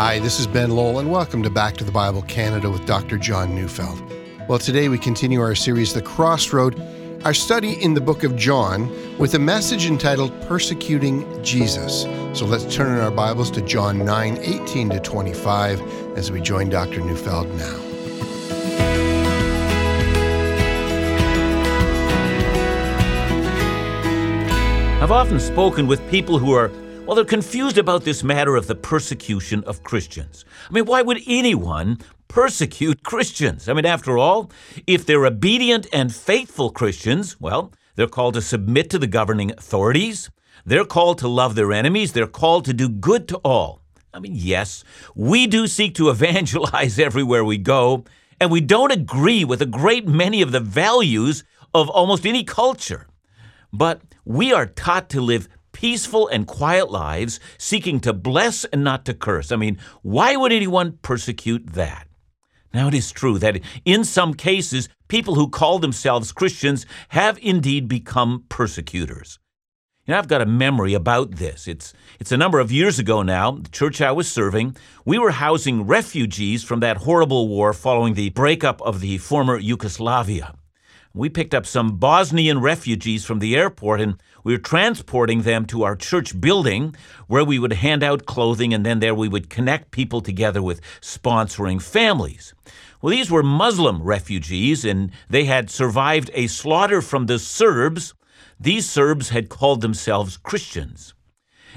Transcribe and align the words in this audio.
Hi, 0.00 0.20
this 0.20 0.38
is 0.38 0.46
Ben 0.46 0.70
Lowell, 0.70 1.00
and 1.00 1.10
welcome 1.10 1.42
to 1.42 1.50
Back 1.50 1.76
to 1.78 1.82
the 1.82 1.90
Bible 1.90 2.22
Canada 2.22 2.70
with 2.70 2.86
Dr. 2.86 3.18
John 3.18 3.52
Neufeld. 3.52 4.00
Well, 4.48 4.60
today 4.60 4.88
we 4.88 4.96
continue 4.96 5.40
our 5.40 5.56
series, 5.56 5.92
The 5.92 6.00
Crossroad, 6.00 6.80
our 7.24 7.34
study 7.34 7.82
in 7.82 7.94
the 7.94 8.00
book 8.00 8.22
of 8.22 8.36
John, 8.36 8.88
with 9.18 9.34
a 9.34 9.40
message 9.40 9.86
entitled 9.86 10.40
Persecuting 10.42 11.42
Jesus. 11.42 12.02
So 12.32 12.46
let's 12.46 12.72
turn 12.72 12.96
in 12.96 13.00
our 13.00 13.10
Bibles 13.10 13.50
to 13.50 13.60
John 13.60 14.04
9 14.04 14.38
18 14.40 14.90
to 14.90 15.00
25 15.00 15.80
as 16.16 16.30
we 16.30 16.40
join 16.42 16.68
Dr. 16.68 17.00
Neufeld 17.00 17.52
now. 17.56 17.76
I've 25.02 25.10
often 25.10 25.40
spoken 25.40 25.88
with 25.88 26.08
people 26.08 26.38
who 26.38 26.52
are, 26.52 26.70
well, 27.08 27.14
they're 27.14 27.24
confused 27.24 27.78
about 27.78 28.04
this 28.04 28.22
matter 28.22 28.54
of 28.54 28.66
the 28.66 28.74
persecution 28.74 29.64
of 29.64 29.82
Christians. 29.82 30.44
I 30.68 30.74
mean, 30.74 30.84
why 30.84 31.00
would 31.00 31.22
anyone 31.26 31.96
persecute 32.28 33.02
Christians? 33.02 33.66
I 33.66 33.72
mean, 33.72 33.86
after 33.86 34.18
all, 34.18 34.50
if 34.86 35.06
they're 35.06 35.24
obedient 35.24 35.86
and 35.90 36.14
faithful 36.14 36.68
Christians, 36.68 37.40
well, 37.40 37.72
they're 37.94 38.08
called 38.08 38.34
to 38.34 38.42
submit 38.42 38.90
to 38.90 38.98
the 38.98 39.06
governing 39.06 39.52
authorities. 39.52 40.28
They're 40.66 40.84
called 40.84 41.16
to 41.20 41.28
love 41.28 41.54
their 41.54 41.72
enemies. 41.72 42.12
They're 42.12 42.26
called 42.26 42.66
to 42.66 42.74
do 42.74 42.90
good 42.90 43.26
to 43.28 43.38
all. 43.38 43.80
I 44.12 44.18
mean, 44.18 44.34
yes, 44.34 44.84
we 45.14 45.46
do 45.46 45.66
seek 45.66 45.94
to 45.94 46.10
evangelize 46.10 46.98
everywhere 46.98 47.42
we 47.42 47.56
go, 47.56 48.04
and 48.38 48.50
we 48.50 48.60
don't 48.60 48.92
agree 48.92 49.46
with 49.46 49.62
a 49.62 49.66
great 49.66 50.06
many 50.06 50.42
of 50.42 50.52
the 50.52 50.60
values 50.60 51.42
of 51.72 51.88
almost 51.88 52.26
any 52.26 52.44
culture. 52.44 53.06
But 53.72 54.02
we 54.26 54.52
are 54.52 54.66
taught 54.66 55.08
to 55.10 55.22
live 55.22 55.48
peaceful 55.78 56.26
and 56.26 56.44
quiet 56.44 56.90
lives, 56.90 57.38
seeking 57.56 58.00
to 58.00 58.12
bless 58.12 58.64
and 58.64 58.82
not 58.82 59.04
to 59.04 59.14
curse. 59.14 59.52
I 59.52 59.56
mean, 59.56 59.78
why 60.02 60.34
would 60.34 60.50
anyone 60.50 60.98
persecute 61.02 61.74
that? 61.74 62.08
Now, 62.74 62.88
it 62.88 62.94
is 62.94 63.12
true 63.12 63.38
that 63.38 63.60
in 63.84 64.02
some 64.02 64.34
cases, 64.34 64.88
people 65.06 65.36
who 65.36 65.48
call 65.48 65.78
themselves 65.78 66.32
Christians 66.32 66.84
have 67.10 67.38
indeed 67.40 67.86
become 67.86 68.42
persecutors. 68.48 69.38
You 70.04 70.14
know, 70.14 70.18
I've 70.18 70.26
got 70.26 70.42
a 70.42 70.46
memory 70.46 70.94
about 70.94 71.36
this. 71.36 71.68
It's, 71.68 71.94
it's 72.18 72.32
a 72.32 72.36
number 72.36 72.58
of 72.58 72.72
years 72.72 72.98
ago 72.98 73.22
now, 73.22 73.52
the 73.52 73.68
church 73.68 74.00
I 74.00 74.10
was 74.10 74.26
serving, 74.26 74.76
we 75.04 75.16
were 75.16 75.30
housing 75.30 75.86
refugees 75.86 76.64
from 76.64 76.80
that 76.80 76.96
horrible 76.96 77.46
war 77.46 77.72
following 77.72 78.14
the 78.14 78.30
breakup 78.30 78.82
of 78.82 78.98
the 78.98 79.18
former 79.18 79.56
Yugoslavia. 79.56 80.54
We 81.14 81.28
picked 81.28 81.54
up 81.54 81.66
some 81.66 81.98
Bosnian 81.98 82.60
refugees 82.60 83.24
from 83.24 83.38
the 83.38 83.56
airport 83.56 84.00
and 84.00 84.20
we 84.44 84.52
were 84.52 84.58
transporting 84.58 85.42
them 85.42 85.64
to 85.66 85.82
our 85.82 85.96
church 85.96 86.40
building 86.40 86.94
where 87.26 87.44
we 87.44 87.58
would 87.58 87.72
hand 87.72 88.02
out 88.02 88.26
clothing 88.26 88.72
and 88.72 88.84
then 88.84 89.00
there 89.00 89.14
we 89.14 89.28
would 89.28 89.50
connect 89.50 89.90
people 89.90 90.20
together 90.20 90.62
with 90.62 90.80
sponsoring 91.00 91.80
families. 91.80 92.54
Well, 93.00 93.10
these 93.10 93.30
were 93.30 93.42
Muslim 93.42 94.02
refugees 94.02 94.84
and 94.84 95.12
they 95.28 95.44
had 95.44 95.70
survived 95.70 96.30
a 96.34 96.46
slaughter 96.46 97.00
from 97.00 97.26
the 97.26 97.38
Serbs. 97.38 98.14
These 98.58 98.88
Serbs 98.88 99.28
had 99.28 99.48
called 99.48 99.80
themselves 99.80 100.36
Christians. 100.36 101.14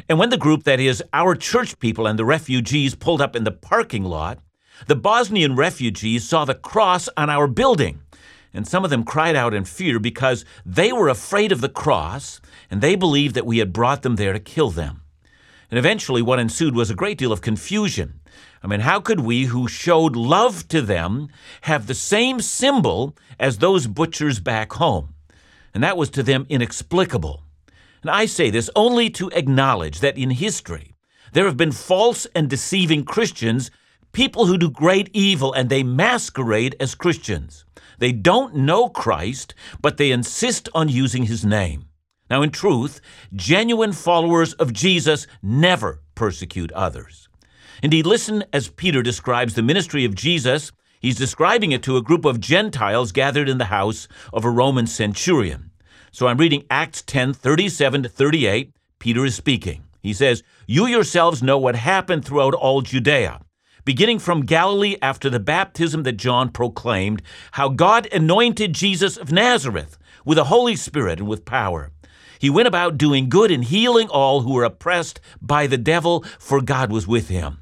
And 0.09 0.17
when 0.17 0.29
the 0.29 0.37
group, 0.37 0.63
that 0.63 0.79
is, 0.79 1.03
our 1.13 1.35
church 1.35 1.77
people 1.79 2.07
and 2.07 2.17
the 2.17 2.25
refugees, 2.25 2.95
pulled 2.95 3.21
up 3.21 3.35
in 3.35 3.43
the 3.43 3.51
parking 3.51 4.03
lot, 4.03 4.39
the 4.87 4.95
Bosnian 4.95 5.55
refugees 5.55 6.27
saw 6.27 6.45
the 6.45 6.55
cross 6.55 7.07
on 7.15 7.29
our 7.29 7.45
building 7.47 8.01
and 8.53 8.67
some 8.67 8.83
of 8.83 8.89
them 8.89 9.03
cried 9.03 9.35
out 9.35 9.53
in 9.53 9.63
fear 9.63 9.99
because 9.99 10.45
they 10.65 10.91
were 10.91 11.07
afraid 11.07 11.51
of 11.51 11.61
the 11.61 11.69
cross 11.69 12.41
and 12.69 12.81
they 12.81 12.95
believed 12.95 13.35
that 13.35 13.45
we 13.45 13.59
had 13.59 13.73
brought 13.73 14.01
them 14.01 14.15
there 14.15 14.33
to 14.33 14.39
kill 14.39 14.69
them. 14.69 15.01
And 15.69 15.77
eventually, 15.77 16.21
what 16.21 16.39
ensued 16.39 16.75
was 16.75 16.89
a 16.89 16.95
great 16.95 17.17
deal 17.17 17.31
of 17.31 17.41
confusion. 17.41 18.19
I 18.61 18.67
mean, 18.67 18.81
how 18.81 18.99
could 18.99 19.21
we 19.21 19.45
who 19.45 19.67
showed 19.67 20.15
love 20.15 20.67
to 20.67 20.81
them 20.81 21.29
have 21.61 21.87
the 21.87 21.93
same 21.93 22.41
symbol 22.41 23.15
as 23.39 23.57
those 23.57 23.87
butchers 23.87 24.39
back 24.39 24.73
home? 24.73 25.15
And 25.73 25.83
that 25.83 25.97
was 25.97 26.09
to 26.11 26.23
them 26.23 26.45
inexplicable. 26.49 27.43
And 28.01 28.11
I 28.11 28.25
say 28.25 28.49
this 28.49 28.69
only 28.75 29.09
to 29.11 29.29
acknowledge 29.29 29.99
that 30.01 30.17
in 30.17 30.31
history, 30.31 30.93
there 31.33 31.45
have 31.45 31.57
been 31.57 31.71
false 31.71 32.27
and 32.35 32.49
deceiving 32.49 33.05
Christians, 33.05 33.71
people 34.11 34.47
who 34.47 34.57
do 34.57 34.69
great 34.69 35.09
evil, 35.13 35.53
and 35.53 35.69
they 35.69 35.83
masquerade 35.83 36.75
as 36.79 36.95
Christians. 36.95 37.63
They 38.01 38.11
don't 38.11 38.55
know 38.55 38.89
Christ, 38.89 39.53
but 39.79 39.97
they 39.97 40.09
insist 40.09 40.67
on 40.73 40.89
using 40.89 41.25
his 41.25 41.45
name. 41.45 41.85
Now, 42.31 42.41
in 42.41 42.49
truth, 42.49 42.99
genuine 43.35 43.93
followers 43.93 44.53
of 44.53 44.73
Jesus 44.73 45.27
never 45.43 46.01
persecute 46.15 46.71
others. 46.71 47.29
Indeed, 47.83 48.07
listen 48.07 48.43
as 48.51 48.69
Peter 48.69 49.03
describes 49.03 49.53
the 49.53 49.61
ministry 49.61 50.03
of 50.03 50.15
Jesus. 50.15 50.71
He's 50.99 51.15
describing 51.15 51.73
it 51.73 51.83
to 51.83 51.95
a 51.95 52.01
group 52.01 52.25
of 52.25 52.39
Gentiles 52.39 53.11
gathered 53.11 53.47
in 53.47 53.59
the 53.59 53.65
house 53.65 54.07
of 54.33 54.45
a 54.45 54.49
Roman 54.49 54.87
centurion. 54.87 55.69
So 56.11 56.25
I'm 56.25 56.37
reading 56.37 56.65
Acts 56.71 57.03
10 57.03 57.35
37 57.35 58.01
to 58.01 58.09
38. 58.09 58.73
Peter 58.97 59.23
is 59.25 59.35
speaking. 59.35 59.83
He 60.01 60.13
says, 60.13 60.41
You 60.65 60.87
yourselves 60.87 61.43
know 61.43 61.59
what 61.59 61.75
happened 61.75 62.25
throughout 62.25 62.55
all 62.55 62.81
Judea 62.81 63.41
beginning 63.85 64.19
from 64.19 64.45
Galilee 64.45 64.97
after 65.01 65.29
the 65.29 65.39
baptism 65.39 66.03
that 66.03 66.13
John 66.13 66.49
proclaimed, 66.49 67.21
how 67.51 67.69
God 67.69 68.07
anointed 68.11 68.73
Jesus 68.73 69.17
of 69.17 69.31
Nazareth 69.31 69.97
with 70.25 70.37
the 70.37 70.45
Holy 70.45 70.75
Spirit 70.75 71.19
and 71.19 71.27
with 71.27 71.45
power. 71.45 71.91
He 72.39 72.49
went 72.49 72.67
about 72.67 72.97
doing 72.97 73.29
good 73.29 73.51
and 73.51 73.63
healing 73.63 74.09
all 74.09 74.41
who 74.41 74.53
were 74.53 74.63
oppressed 74.63 75.19
by 75.41 75.67
the 75.67 75.77
devil, 75.77 76.23
for 76.39 76.61
God 76.61 76.91
was 76.91 77.07
with 77.07 77.29
him. 77.29 77.59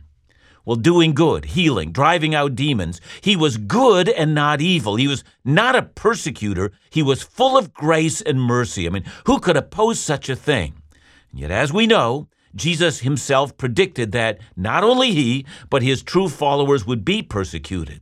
Well, 0.65 0.75
doing 0.75 1.13
good, 1.13 1.45
healing, 1.45 1.91
driving 1.91 2.35
out 2.35 2.55
demons. 2.55 3.01
He 3.21 3.35
was 3.35 3.57
good 3.57 4.07
and 4.07 4.35
not 4.35 4.61
evil. 4.61 4.97
He 4.97 5.07
was 5.07 5.23
not 5.43 5.75
a 5.75 5.81
persecutor. 5.81 6.71
He 6.89 7.01
was 7.01 7.23
full 7.23 7.57
of 7.57 7.73
grace 7.73 8.21
and 8.21 8.39
mercy. 8.39 8.85
I 8.85 8.91
mean, 8.91 9.05
who 9.25 9.39
could 9.39 9.57
oppose 9.57 9.99
such 9.99 10.29
a 10.29 10.35
thing? 10.35 10.81
And 11.31 11.39
yet, 11.39 11.51
as 11.51 11.73
we 11.73 11.87
know, 11.87 12.27
Jesus 12.55 12.99
himself 12.99 13.57
predicted 13.57 14.11
that 14.11 14.39
not 14.55 14.83
only 14.83 15.11
he, 15.11 15.45
but 15.69 15.83
his 15.83 16.03
true 16.03 16.29
followers 16.29 16.85
would 16.85 17.05
be 17.05 17.21
persecuted. 17.21 18.01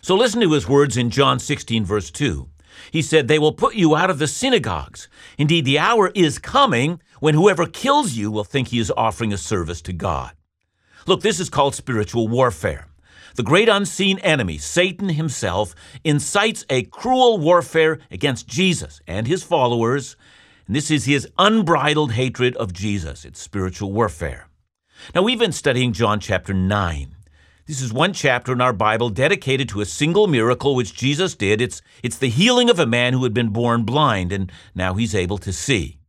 So 0.00 0.14
listen 0.14 0.40
to 0.40 0.52
his 0.52 0.68
words 0.68 0.96
in 0.96 1.10
John 1.10 1.38
16, 1.38 1.84
verse 1.84 2.10
2. 2.10 2.48
He 2.90 3.02
said, 3.02 3.28
They 3.28 3.38
will 3.38 3.52
put 3.52 3.74
you 3.74 3.96
out 3.96 4.10
of 4.10 4.18
the 4.18 4.26
synagogues. 4.26 5.08
Indeed, 5.36 5.64
the 5.64 5.78
hour 5.78 6.12
is 6.14 6.38
coming 6.38 7.00
when 7.20 7.34
whoever 7.34 7.66
kills 7.66 8.12
you 8.12 8.30
will 8.30 8.44
think 8.44 8.68
he 8.68 8.78
is 8.78 8.92
offering 8.96 9.32
a 9.32 9.38
service 9.38 9.82
to 9.82 9.92
God. 9.92 10.32
Look, 11.06 11.22
this 11.22 11.40
is 11.40 11.50
called 11.50 11.74
spiritual 11.74 12.28
warfare. 12.28 12.88
The 13.34 13.42
great 13.42 13.68
unseen 13.68 14.18
enemy, 14.18 14.58
Satan 14.58 15.10
himself, 15.10 15.74
incites 16.04 16.64
a 16.70 16.82
cruel 16.82 17.38
warfare 17.38 17.98
against 18.10 18.48
Jesus 18.48 19.00
and 19.06 19.26
his 19.26 19.42
followers 19.42 20.16
and 20.68 20.76
this 20.76 20.90
is 20.90 21.06
his 21.06 21.26
unbridled 21.38 22.12
hatred 22.12 22.54
of 22.56 22.74
Jesus. 22.74 23.24
It's 23.24 23.40
spiritual 23.40 23.90
warfare. 23.90 24.48
Now, 25.14 25.22
we've 25.22 25.38
been 25.38 25.52
studying 25.52 25.94
John 25.94 26.20
chapter 26.20 26.52
9. 26.52 27.16
This 27.66 27.80
is 27.80 27.92
one 27.92 28.12
chapter 28.12 28.52
in 28.52 28.60
our 28.60 28.74
Bible 28.74 29.08
dedicated 29.08 29.70
to 29.70 29.80
a 29.80 29.86
single 29.86 30.26
miracle 30.26 30.74
which 30.74 30.94
Jesus 30.94 31.34
did. 31.34 31.62
It's, 31.62 31.80
it's 32.02 32.18
the 32.18 32.28
healing 32.28 32.68
of 32.68 32.78
a 32.78 32.86
man 32.86 33.14
who 33.14 33.24
had 33.24 33.32
been 33.32 33.48
born 33.48 33.84
blind, 33.84 34.30
and 34.30 34.52
now 34.74 34.92
he's 34.92 35.14
able 35.14 35.38
to 35.38 35.54
see. 35.54 36.00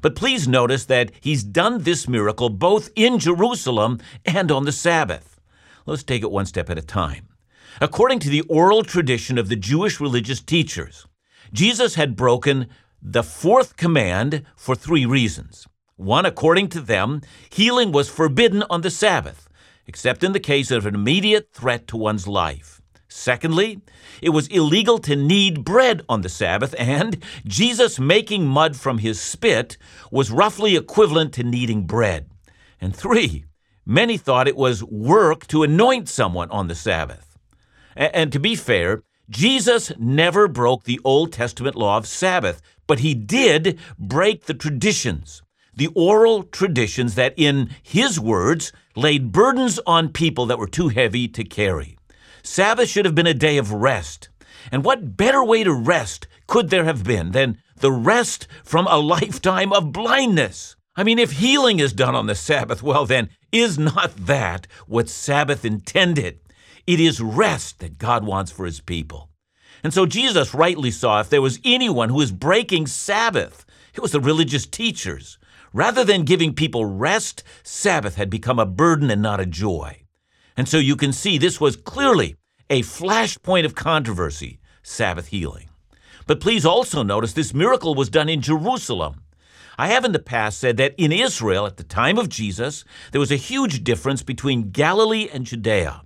But 0.00 0.14
please 0.14 0.46
notice 0.46 0.84
that 0.86 1.10
he's 1.20 1.42
done 1.42 1.82
this 1.82 2.06
miracle 2.08 2.50
both 2.50 2.90
in 2.94 3.18
Jerusalem 3.18 3.98
and 4.24 4.52
on 4.52 4.64
the 4.64 4.72
Sabbath. 4.72 5.40
Let's 5.86 6.04
take 6.04 6.22
it 6.22 6.30
one 6.30 6.46
step 6.46 6.70
at 6.70 6.78
a 6.78 6.82
time. 6.82 7.28
According 7.80 8.20
to 8.20 8.30
the 8.30 8.42
oral 8.42 8.84
tradition 8.84 9.38
of 9.38 9.48
the 9.48 9.56
Jewish 9.56 9.98
religious 10.00 10.40
teachers, 10.40 11.04
Jesus 11.52 11.96
had 11.96 12.16
broken 12.16 12.68
the 13.06 13.22
fourth 13.22 13.76
command 13.76 14.44
for 14.56 14.74
three 14.74 15.04
reasons. 15.04 15.68
One, 15.96 16.24
according 16.24 16.70
to 16.70 16.80
them, 16.80 17.20
healing 17.50 17.92
was 17.92 18.08
forbidden 18.08 18.64
on 18.70 18.80
the 18.80 18.90
Sabbath, 18.90 19.46
except 19.86 20.24
in 20.24 20.32
the 20.32 20.40
case 20.40 20.70
of 20.70 20.86
an 20.86 20.94
immediate 20.94 21.52
threat 21.52 21.86
to 21.88 21.98
one's 21.98 22.26
life. 22.26 22.80
Secondly, 23.06 23.82
it 24.22 24.30
was 24.30 24.48
illegal 24.48 24.98
to 25.00 25.14
knead 25.14 25.64
bread 25.64 26.00
on 26.08 26.22
the 26.22 26.30
Sabbath, 26.30 26.74
and 26.78 27.22
Jesus 27.44 28.00
making 28.00 28.46
mud 28.46 28.74
from 28.74 28.98
his 28.98 29.20
spit 29.20 29.76
was 30.10 30.30
roughly 30.30 30.74
equivalent 30.74 31.34
to 31.34 31.44
kneading 31.44 31.86
bread. 31.86 32.30
And 32.80 32.96
three, 32.96 33.44
many 33.84 34.16
thought 34.16 34.48
it 34.48 34.56
was 34.56 34.82
work 34.82 35.46
to 35.48 35.62
anoint 35.62 36.08
someone 36.08 36.50
on 36.50 36.68
the 36.68 36.74
Sabbath. 36.74 37.38
And 37.94 38.32
to 38.32 38.40
be 38.40 38.56
fair, 38.56 39.02
Jesus 39.30 39.90
never 39.98 40.48
broke 40.48 40.84
the 40.84 41.00
Old 41.02 41.32
Testament 41.32 41.76
law 41.76 41.96
of 41.96 42.06
Sabbath, 42.06 42.60
but 42.86 43.00
he 43.00 43.14
did 43.14 43.78
break 43.98 44.46
the 44.46 44.54
traditions, 44.54 45.42
the 45.74 45.88
oral 45.94 46.42
traditions 46.44 47.14
that, 47.14 47.34
in 47.36 47.70
his 47.82 48.20
words, 48.20 48.72
laid 48.96 49.32
burdens 49.32 49.80
on 49.86 50.08
people 50.08 50.46
that 50.46 50.58
were 50.58 50.68
too 50.68 50.88
heavy 50.88 51.28
to 51.28 51.44
carry. 51.44 51.96
Sabbath 52.42 52.88
should 52.88 53.04
have 53.04 53.14
been 53.14 53.26
a 53.26 53.34
day 53.34 53.56
of 53.56 53.72
rest. 53.72 54.28
And 54.70 54.84
what 54.84 55.16
better 55.16 55.44
way 55.44 55.64
to 55.64 55.72
rest 55.72 56.26
could 56.46 56.70
there 56.70 56.84
have 56.84 57.04
been 57.04 57.32
than 57.32 57.58
the 57.76 57.92
rest 57.92 58.46
from 58.62 58.86
a 58.86 58.98
lifetime 59.14 59.72
of 59.72 59.92
blindness? 59.92 60.76
I 60.96 61.02
mean, 61.02 61.18
if 61.18 61.32
healing 61.32 61.80
is 61.80 61.92
done 61.92 62.14
on 62.14 62.26
the 62.26 62.36
Sabbath, 62.36 62.82
well, 62.82 63.04
then 63.04 63.30
Is 63.54 63.78
not 63.78 64.16
that 64.16 64.66
what 64.88 65.08
Sabbath 65.08 65.64
intended? 65.64 66.40
It 66.88 66.98
is 66.98 67.20
rest 67.20 67.78
that 67.78 67.98
God 67.98 68.26
wants 68.26 68.50
for 68.50 68.66
his 68.66 68.80
people. 68.80 69.30
And 69.84 69.92
so 69.92 70.06
Jesus 70.06 70.54
rightly 70.54 70.90
saw 70.90 71.20
if 71.20 71.28
there 71.28 71.42
was 71.42 71.60
anyone 71.62 72.08
who 72.08 72.16
was 72.16 72.32
breaking 72.32 72.86
Sabbath, 72.86 73.66
it 73.94 74.00
was 74.00 74.12
the 74.12 74.20
religious 74.20 74.66
teachers. 74.66 75.38
Rather 75.74 76.04
than 76.04 76.24
giving 76.24 76.54
people 76.54 76.86
rest, 76.86 77.44
Sabbath 77.62 78.14
had 78.16 78.30
become 78.30 78.58
a 78.58 78.64
burden 78.64 79.10
and 79.10 79.20
not 79.20 79.40
a 79.40 79.46
joy. 79.46 80.00
And 80.56 80.66
so 80.66 80.78
you 80.78 80.96
can 80.96 81.12
see 81.12 81.36
this 81.36 81.60
was 81.60 81.76
clearly 81.76 82.36
a 82.70 82.80
flashpoint 82.80 83.66
of 83.66 83.74
controversy, 83.74 84.58
Sabbath 84.82 85.26
healing. 85.26 85.68
But 86.26 86.40
please 86.40 86.64
also 86.64 87.02
notice 87.02 87.34
this 87.34 87.52
miracle 87.52 87.94
was 87.94 88.08
done 88.08 88.30
in 88.30 88.40
Jerusalem. 88.40 89.20
I 89.76 89.88
have 89.88 90.04
in 90.06 90.12
the 90.12 90.18
past 90.18 90.58
said 90.58 90.78
that 90.78 90.94
in 90.96 91.12
Israel, 91.12 91.66
at 91.66 91.76
the 91.76 91.84
time 91.84 92.16
of 92.16 92.30
Jesus, 92.30 92.84
there 93.12 93.20
was 93.20 93.32
a 93.32 93.36
huge 93.36 93.84
difference 93.84 94.22
between 94.22 94.70
Galilee 94.70 95.28
and 95.30 95.44
Judea. 95.44 96.03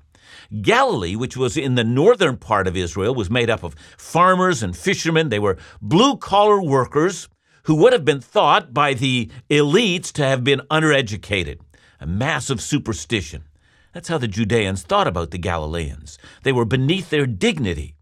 Galilee, 0.62 1.14
which 1.14 1.36
was 1.36 1.56
in 1.56 1.74
the 1.74 1.84
northern 1.84 2.36
part 2.36 2.66
of 2.66 2.76
Israel, 2.76 3.14
was 3.14 3.28
made 3.30 3.50
up 3.50 3.62
of 3.62 3.74
farmers 3.96 4.62
and 4.62 4.76
fishermen. 4.76 5.28
They 5.28 5.38
were 5.38 5.58
blue 5.82 6.16
collar 6.16 6.62
workers 6.62 7.28
who 7.64 7.74
would 7.76 7.92
have 7.92 8.04
been 8.04 8.20
thought 8.20 8.72
by 8.72 8.94
the 8.94 9.30
elites 9.50 10.10
to 10.12 10.24
have 10.24 10.42
been 10.42 10.62
undereducated, 10.70 11.60
a 12.00 12.06
massive 12.06 12.62
superstition. 12.62 13.44
That's 13.92 14.08
how 14.08 14.16
the 14.16 14.28
Judeans 14.28 14.82
thought 14.82 15.06
about 15.06 15.32
the 15.32 15.38
Galileans. 15.38 16.18
They 16.44 16.52
were 16.52 16.64
beneath 16.64 17.10
their 17.10 17.26
dignity. 17.26 17.96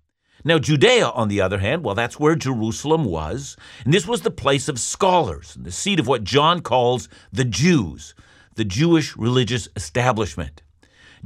Now, 0.44 0.60
Judea, 0.60 1.08
on 1.08 1.26
the 1.26 1.40
other 1.40 1.58
hand, 1.58 1.82
well, 1.82 1.96
that's 1.96 2.20
where 2.20 2.36
Jerusalem 2.36 3.04
was, 3.04 3.56
and 3.84 3.92
this 3.92 4.06
was 4.06 4.20
the 4.20 4.30
place 4.30 4.68
of 4.68 4.78
scholars, 4.78 5.56
and 5.56 5.64
the 5.64 5.72
seat 5.72 5.98
of 5.98 6.06
what 6.06 6.22
John 6.22 6.60
calls 6.60 7.08
the 7.32 7.44
Jews, 7.44 8.14
the 8.54 8.64
Jewish 8.64 9.16
religious 9.16 9.68
establishment. 9.74 10.62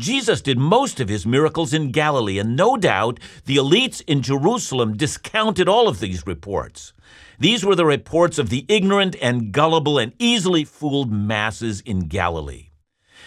Jesus 0.01 0.41
did 0.41 0.59
most 0.59 0.99
of 0.99 1.09
his 1.09 1.27
miracles 1.27 1.75
in 1.75 1.93
Galilee, 1.93 2.39
and 2.39 2.57
no 2.57 2.77
doubt 2.77 3.21
the 3.45 3.57
elites 3.57 4.03
in 4.07 4.23
Jerusalem 4.23 4.97
discounted 4.97 5.69
all 5.69 5.89
of 5.89 6.01
these 6.01 6.27
reports. 6.27 6.93
These 7.39 7.65
were 7.65 7.75
the 7.75 7.87
reports 7.87 8.39
of 8.39 8.49
the 8.49 8.65
ignorant 8.69 9.17
and 9.21 9.53
gullible 9.53 9.99
and 9.99 10.13
easily 10.19 10.65
fooled 10.65 11.13
masses 11.13 11.81
in 11.83 12.09
Galilee. 12.09 12.71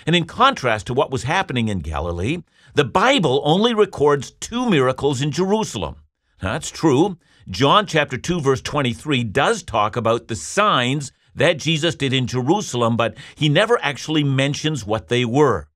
And 0.05 0.15
in 0.15 0.25
contrast 0.25 0.87
to 0.87 0.93
what 0.93 1.11
was 1.11 1.23
happening 1.23 1.67
in 1.67 1.79
Galilee, 1.79 2.43
the 2.75 2.83
Bible 2.83 3.41
only 3.45 3.73
records 3.73 4.31
two 4.31 4.69
miracles 4.69 5.21
in 5.21 5.31
Jerusalem. 5.31 5.97
That's 6.41 6.71
true. 6.71 7.17
John 7.49 7.85
chapter 7.85 8.17
2 8.17 8.41
verse 8.41 8.61
23 8.61 9.23
does 9.25 9.63
talk 9.63 9.95
about 9.95 10.27
the 10.27 10.35
signs 10.35 11.11
that 11.35 11.57
Jesus 11.57 11.95
did 11.95 12.13
in 12.13 12.27
Jerusalem, 12.27 12.97
but 12.97 13.15
he 13.35 13.49
never 13.49 13.79
actually 13.81 14.23
mentions 14.23 14.85
what 14.85 15.07
they 15.07 15.25
were. 15.25 15.67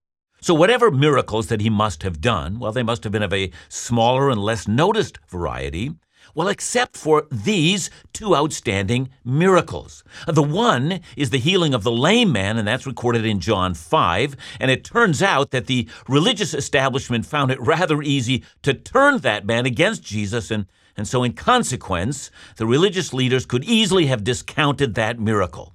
So 0.42 0.54
whatever 0.54 0.92
miracles 0.92 1.48
that 1.48 1.62
he 1.62 1.70
must 1.70 2.04
have 2.04 2.22
done, 2.22 2.60
well, 2.60 2.72
they 2.72 2.84
must 2.84 3.04
have 3.04 3.12
been 3.12 3.24
of 3.24 3.34
a 3.34 3.52
smaller 3.70 4.30
and 4.30 4.42
less 4.42 4.68
noticed 4.68 5.18
variety, 5.28 5.94
well, 6.36 6.48
except 6.48 6.96
for 6.96 7.26
these 7.32 7.90
two 8.14 8.36
outstanding 8.36 9.10
miracles. 9.26 10.04
The 10.28 10.44
one 10.44 11.00
is 11.16 11.32
the 11.32 11.40
healing 11.40 11.74
of 11.74 11.82
the 11.82 11.92
lame 11.92 12.32
man, 12.32 12.58
and 12.58 12.68
that's 12.68 12.86
recorded 12.86 13.26
in 13.26 13.40
John 13.40 13.74
5. 13.74 14.36
And 14.60 14.70
it 14.70 14.84
turns 14.84 15.24
out 15.24 15.50
that 15.50 15.66
the 15.66 15.90
religious 16.08 16.54
establishment 16.54 17.26
found 17.26 17.50
it 17.50 17.60
rather 17.60 18.04
easy 18.04 18.44
to 18.62 18.76
turn 18.76 19.20
that 19.20 19.48
man 19.48 19.66
against 19.66 20.04
Jesus. 20.04 20.52
And, 20.52 20.68
and 20.96 21.08
so, 21.08 21.24
in 21.24 21.34
consequence, 21.34 22.30
the 22.58 22.68
religious 22.68 23.14
leaders 23.14 23.48
could 23.48 23.64
easily 23.64 24.06
have 24.06 24.24
discounted 24.24 24.94
that 24.94 25.20
miracle. 25.20 25.74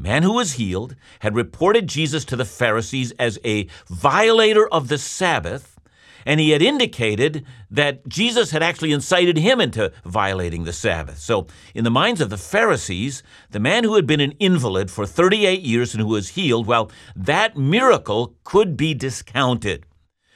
The 0.00 0.08
man 0.08 0.22
who 0.22 0.32
was 0.32 0.54
healed 0.54 0.96
had 1.18 1.34
reported 1.34 1.86
Jesus 1.86 2.24
to 2.24 2.34
the 2.34 2.46
Pharisees 2.46 3.12
as 3.18 3.38
a 3.44 3.66
violator 3.86 4.66
of 4.66 4.88
the 4.88 4.96
Sabbath 4.96 5.78
and 6.24 6.40
he 6.40 6.50
had 6.50 6.62
indicated 6.62 7.44
that 7.70 8.08
Jesus 8.08 8.50
had 8.50 8.62
actually 8.62 8.92
incited 8.92 9.36
him 9.36 9.60
into 9.60 9.92
violating 10.06 10.64
the 10.64 10.72
Sabbath. 10.72 11.18
So, 11.18 11.48
in 11.74 11.84
the 11.84 11.90
minds 11.90 12.22
of 12.22 12.30
the 12.30 12.38
Pharisees, 12.38 13.22
the 13.50 13.60
man 13.60 13.84
who 13.84 13.94
had 13.94 14.06
been 14.06 14.20
an 14.20 14.32
invalid 14.38 14.90
for 14.90 15.04
38 15.04 15.60
years 15.60 15.92
and 15.92 16.00
who 16.02 16.08
was 16.08 16.30
healed, 16.30 16.66
well, 16.66 16.90
that 17.14 17.58
miracle 17.58 18.36
could 18.42 18.78
be 18.78 18.94
discounted. 18.94 19.84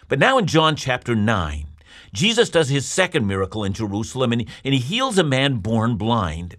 But 0.08 0.19
now 0.19 0.37
in 0.37 0.46
John 0.46 0.76
chapter 0.76 1.14
9, 1.14 1.66
Jesus 2.12 2.50
does 2.50 2.69
his 2.69 2.87
second 2.87 3.26
miracle 3.26 3.64
in 3.64 3.72
Jerusalem 3.72 4.32
and, 4.32 4.46
and 4.62 4.75
he 4.75 4.81
heals 4.81 5.16
a 5.16 5.25
man 5.25 5.56
born 5.56 5.96
blind. 5.96 6.56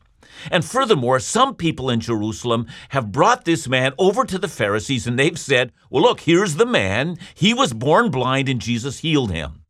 And 0.52 0.64
furthermore, 0.64 1.20
some 1.20 1.56
people 1.56 1.90
in 1.90 2.00
Jerusalem 2.00 2.68
have 2.90 3.12
brought 3.12 3.46
this 3.46 3.68
man 3.68 3.94
over 3.98 4.26
to 4.26 4.38
the 4.38 4.48
Pharisees 4.48 5.08
and 5.08 5.18
they've 5.18 5.40
said, 5.40 5.72
well, 5.90 6.04
look, 6.04 6.22
here's 6.22 6.56
the 6.56 6.66
man. 6.66 7.18
He 7.34 7.54
was 7.54 7.74
born 7.74 8.12
blind 8.12 8.50
and 8.50 8.62
Jesus 8.62 9.00
healed 9.00 9.32
him. 9.32 9.64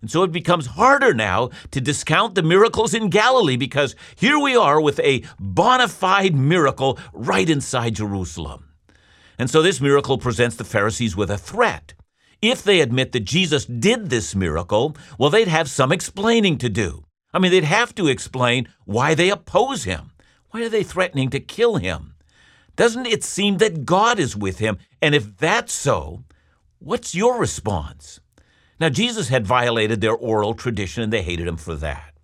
And 0.00 0.10
so 0.10 0.24
it 0.24 0.32
becomes 0.32 0.66
harder 0.66 1.14
now 1.14 1.50
to 1.70 1.80
discount 1.80 2.34
the 2.34 2.42
miracles 2.42 2.92
in 2.92 3.08
Galilee 3.08 3.56
because 3.56 3.94
here 4.16 4.38
we 4.38 4.56
are 4.56 4.80
with 4.80 4.98
a 5.00 5.22
bona 5.38 5.86
fide 5.86 6.34
miracle 6.34 6.98
right 7.12 7.48
inside 7.48 7.94
Jerusalem. 7.94 8.68
And 9.38 9.48
so 9.48 9.62
this 9.62 9.80
miracle 9.80 10.18
presents 10.18 10.56
the 10.56 10.64
Pharisees 10.64 11.16
with 11.16 11.30
a 11.30 11.38
threat. 11.38 11.94
If 12.40 12.64
they 12.64 12.80
admit 12.80 13.12
that 13.12 13.24
Jesus 13.24 13.64
did 13.64 14.10
this 14.10 14.34
miracle, 14.34 14.96
well, 15.18 15.30
they'd 15.30 15.48
have 15.48 15.70
some 15.70 15.92
explaining 15.92 16.58
to 16.58 16.68
do. 16.68 17.04
I 17.32 17.38
mean, 17.38 17.50
they'd 17.50 17.64
have 17.64 17.94
to 17.94 18.08
explain 18.08 18.68
why 18.84 19.14
they 19.14 19.30
oppose 19.30 19.84
him. 19.84 20.11
Why 20.52 20.64
are 20.64 20.68
they 20.68 20.82
threatening 20.82 21.30
to 21.30 21.40
kill 21.40 21.76
him? 21.76 22.14
Doesn't 22.76 23.06
it 23.06 23.24
seem 23.24 23.56
that 23.56 23.86
God 23.86 24.18
is 24.18 24.36
with 24.36 24.58
him? 24.58 24.76
And 25.00 25.14
if 25.14 25.38
that's 25.38 25.72
so, 25.72 26.24
what's 26.78 27.14
your 27.14 27.38
response? 27.38 28.20
Now, 28.78 28.90
Jesus 28.90 29.28
had 29.28 29.46
violated 29.46 30.02
their 30.02 30.14
oral 30.14 30.52
tradition 30.52 31.02
and 31.02 31.12
they 31.12 31.22
hated 31.22 31.48
him 31.48 31.56
for 31.56 31.74
that. 31.76 32.14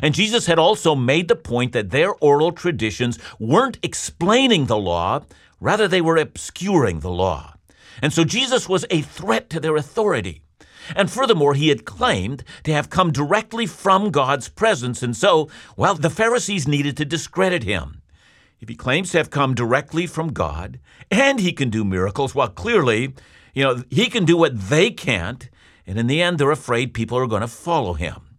And 0.00 0.14
Jesus 0.14 0.46
had 0.46 0.60
also 0.60 0.94
made 0.94 1.26
the 1.26 1.34
point 1.34 1.72
that 1.72 1.90
their 1.90 2.14
oral 2.14 2.52
traditions 2.52 3.18
weren't 3.40 3.80
explaining 3.82 4.66
the 4.66 4.78
law, 4.78 5.24
rather, 5.60 5.88
they 5.88 6.00
were 6.00 6.16
obscuring 6.16 7.00
the 7.00 7.10
law. 7.10 7.54
And 8.00 8.12
so 8.12 8.22
Jesus 8.22 8.68
was 8.68 8.86
a 8.90 9.02
threat 9.02 9.50
to 9.50 9.58
their 9.58 9.76
authority. 9.76 10.42
And 10.94 11.10
furthermore, 11.10 11.54
he 11.54 11.68
had 11.68 11.84
claimed 11.84 12.44
to 12.64 12.72
have 12.72 12.90
come 12.90 13.12
directly 13.12 13.66
from 13.66 14.10
God's 14.10 14.48
presence, 14.48 15.02
and 15.02 15.16
so, 15.16 15.48
well, 15.76 15.94
the 15.94 16.10
Pharisees 16.10 16.68
needed 16.68 16.96
to 16.96 17.04
discredit 17.04 17.62
him. 17.64 18.02
If 18.60 18.68
he 18.68 18.74
claims 18.74 19.10
to 19.10 19.18
have 19.18 19.30
come 19.30 19.54
directly 19.54 20.06
from 20.06 20.32
God, 20.32 20.78
and 21.10 21.40
he 21.40 21.52
can 21.52 21.68
do 21.70 21.84
miracles, 21.84 22.34
well, 22.34 22.48
clearly, 22.48 23.14
you 23.54 23.64
know, 23.64 23.82
he 23.90 24.08
can 24.08 24.24
do 24.24 24.36
what 24.36 24.68
they 24.68 24.90
can't, 24.90 25.48
and 25.86 25.98
in 25.98 26.06
the 26.06 26.22
end, 26.22 26.38
they're 26.38 26.50
afraid 26.50 26.94
people 26.94 27.18
are 27.18 27.26
going 27.26 27.40
to 27.42 27.48
follow 27.48 27.94
him. 27.94 28.38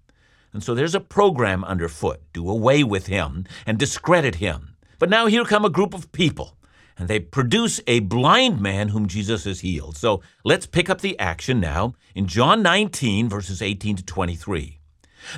And 0.54 0.64
so 0.64 0.74
there's 0.74 0.96
a 0.96 1.00
program 1.00 1.64
underfoot 1.64 2.22
do 2.32 2.50
away 2.50 2.84
with 2.84 3.08
him 3.08 3.46
and 3.66 3.78
discredit 3.78 4.36
him. 4.36 4.76
But 5.00 5.10
now 5.10 5.26
here 5.26 5.44
come 5.44 5.66
a 5.66 5.70
group 5.70 5.94
of 5.94 6.12
people 6.12 6.56
and 6.98 7.08
they 7.08 7.20
produce 7.20 7.82
a 7.88 8.00
blind 8.02 8.62
man 8.62 8.90
whom 8.90 9.08
Jesus 9.08 9.46
has 9.46 9.62
healed. 9.62 9.98
So 9.98 10.22
let's 10.44 10.66
pick 10.66 10.90
up 10.90 11.02
the 11.02 11.18
action 11.20 11.60
now 11.60 11.94
in 12.16 12.28
John 12.28 12.62
19, 12.62 13.30
verses 13.30 13.62
18 13.62 13.98
to 13.98 14.04
23. 14.04 14.80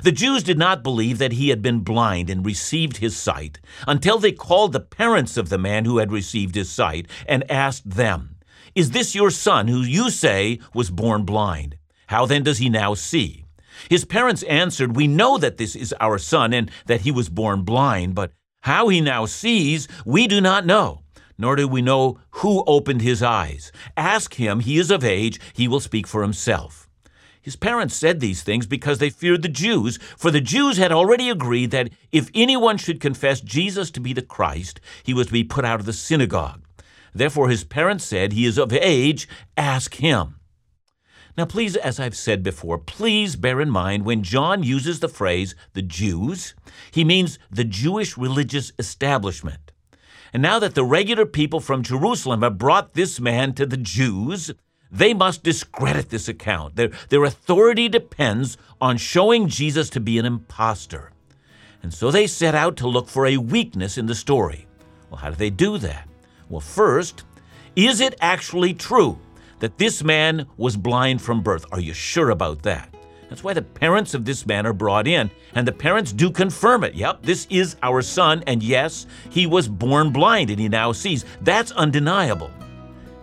The 0.02 0.12
Jews 0.12 0.42
did 0.42 0.58
not 0.58 0.82
believe 0.82 1.18
that 1.18 1.32
he 1.32 1.50
had 1.50 1.62
been 1.62 1.80
blind 1.80 2.28
and 2.28 2.44
received 2.44 2.96
his 2.96 3.16
sight 3.16 3.60
until 3.86 4.18
they 4.18 4.32
called 4.32 4.72
the 4.72 4.80
parents 4.80 5.36
of 5.36 5.48
the 5.48 5.58
man 5.58 5.84
who 5.84 5.98
had 5.98 6.10
received 6.10 6.54
his 6.54 6.70
sight 6.70 7.06
and 7.26 7.48
asked 7.50 7.88
them, 7.88 8.36
Is 8.74 8.90
this 8.90 9.14
your 9.14 9.30
son 9.30 9.68
who 9.68 9.82
you 9.82 10.10
say 10.10 10.58
was 10.74 10.90
born 10.90 11.24
blind? 11.24 11.76
How 12.08 12.26
then 12.26 12.42
does 12.42 12.58
he 12.58 12.68
now 12.68 12.94
see? 12.94 13.44
His 13.88 14.04
parents 14.04 14.42
answered, 14.44 14.96
We 14.96 15.06
know 15.06 15.38
that 15.38 15.56
this 15.56 15.76
is 15.76 15.94
our 16.00 16.18
son 16.18 16.52
and 16.52 16.70
that 16.86 17.02
he 17.02 17.12
was 17.12 17.28
born 17.28 17.62
blind, 17.62 18.14
but 18.14 18.32
how 18.62 18.88
he 18.88 19.00
now 19.00 19.26
sees, 19.26 19.86
we 20.04 20.26
do 20.26 20.40
not 20.40 20.66
know 20.66 21.02
nor 21.38 21.56
do 21.56 21.68
we 21.68 21.82
know 21.82 22.18
who 22.30 22.64
opened 22.66 23.02
his 23.02 23.22
eyes. 23.22 23.72
Ask 23.96 24.34
him, 24.34 24.60
he 24.60 24.78
is 24.78 24.90
of 24.90 25.04
age, 25.04 25.40
he 25.52 25.68
will 25.68 25.80
speak 25.80 26.06
for 26.06 26.22
himself. 26.22 26.88
His 27.40 27.54
parents 27.54 27.94
said 27.94 28.18
these 28.18 28.42
things 28.42 28.66
because 28.66 28.98
they 28.98 29.08
feared 29.08 29.42
the 29.42 29.48
Jews, 29.48 29.98
for 30.16 30.32
the 30.32 30.40
Jews 30.40 30.78
had 30.78 30.90
already 30.90 31.30
agreed 31.30 31.70
that 31.70 31.90
if 32.10 32.28
anyone 32.34 32.76
should 32.76 33.00
confess 33.00 33.40
Jesus 33.40 33.90
to 33.92 34.00
be 34.00 34.12
the 34.12 34.20
Christ, 34.20 34.80
he 35.04 35.14
was 35.14 35.28
to 35.28 35.32
be 35.32 35.44
put 35.44 35.64
out 35.64 35.78
of 35.78 35.86
the 35.86 35.92
synagogue. 35.92 36.64
Therefore, 37.14 37.48
his 37.48 37.62
parents 37.62 38.04
said, 38.04 38.32
He 38.32 38.46
is 38.46 38.58
of 38.58 38.72
age, 38.72 39.28
ask 39.56 39.94
him. 39.94 40.40
Now, 41.38 41.44
please, 41.44 41.76
as 41.76 42.00
I've 42.00 42.16
said 42.16 42.42
before, 42.42 42.78
please 42.78 43.36
bear 43.36 43.60
in 43.60 43.70
mind 43.70 44.04
when 44.04 44.22
John 44.22 44.62
uses 44.62 45.00
the 45.00 45.08
phrase 45.08 45.54
the 45.74 45.82
Jews, 45.82 46.54
he 46.90 47.04
means 47.04 47.38
the 47.50 47.64
Jewish 47.64 48.16
religious 48.16 48.72
establishment. 48.78 49.65
And 50.36 50.42
now 50.42 50.58
that 50.58 50.74
the 50.74 50.84
regular 50.84 51.24
people 51.24 51.60
from 51.60 51.82
Jerusalem 51.82 52.42
have 52.42 52.58
brought 52.58 52.92
this 52.92 53.18
man 53.18 53.54
to 53.54 53.64
the 53.64 53.78
Jews, 53.78 54.52
they 54.92 55.14
must 55.14 55.42
discredit 55.42 56.10
this 56.10 56.28
account. 56.28 56.76
Their, 56.76 56.90
their 57.08 57.24
authority 57.24 57.88
depends 57.88 58.58
on 58.78 58.98
showing 58.98 59.48
Jesus 59.48 59.88
to 59.88 59.98
be 59.98 60.18
an 60.18 60.26
impostor. 60.26 61.10
And 61.82 61.94
so 61.94 62.10
they 62.10 62.26
set 62.26 62.54
out 62.54 62.76
to 62.76 62.86
look 62.86 63.08
for 63.08 63.24
a 63.24 63.38
weakness 63.38 63.96
in 63.96 64.04
the 64.04 64.14
story. 64.14 64.66
Well, 65.08 65.20
how 65.20 65.30
do 65.30 65.36
they 65.36 65.48
do 65.48 65.78
that? 65.78 66.06
Well, 66.50 66.60
first, 66.60 67.24
is 67.74 68.02
it 68.02 68.14
actually 68.20 68.74
true 68.74 69.18
that 69.60 69.78
this 69.78 70.04
man 70.04 70.46
was 70.58 70.76
blind 70.76 71.22
from 71.22 71.42
birth. 71.42 71.64
Are 71.72 71.80
you 71.80 71.94
sure 71.94 72.28
about 72.28 72.60
that? 72.64 72.94
That's 73.28 73.42
why 73.42 73.54
the 73.54 73.62
parents 73.62 74.14
of 74.14 74.24
this 74.24 74.46
man 74.46 74.66
are 74.66 74.72
brought 74.72 75.08
in, 75.08 75.30
and 75.54 75.66
the 75.66 75.72
parents 75.72 76.12
do 76.12 76.30
confirm 76.30 76.84
it. 76.84 76.94
Yep, 76.94 77.22
this 77.22 77.46
is 77.50 77.76
our 77.82 78.00
son, 78.02 78.44
and 78.46 78.62
yes, 78.62 79.06
he 79.30 79.46
was 79.46 79.68
born 79.68 80.12
blind 80.12 80.50
and 80.50 80.60
he 80.60 80.68
now 80.68 80.92
sees. 80.92 81.24
That's 81.40 81.72
undeniable. 81.72 82.50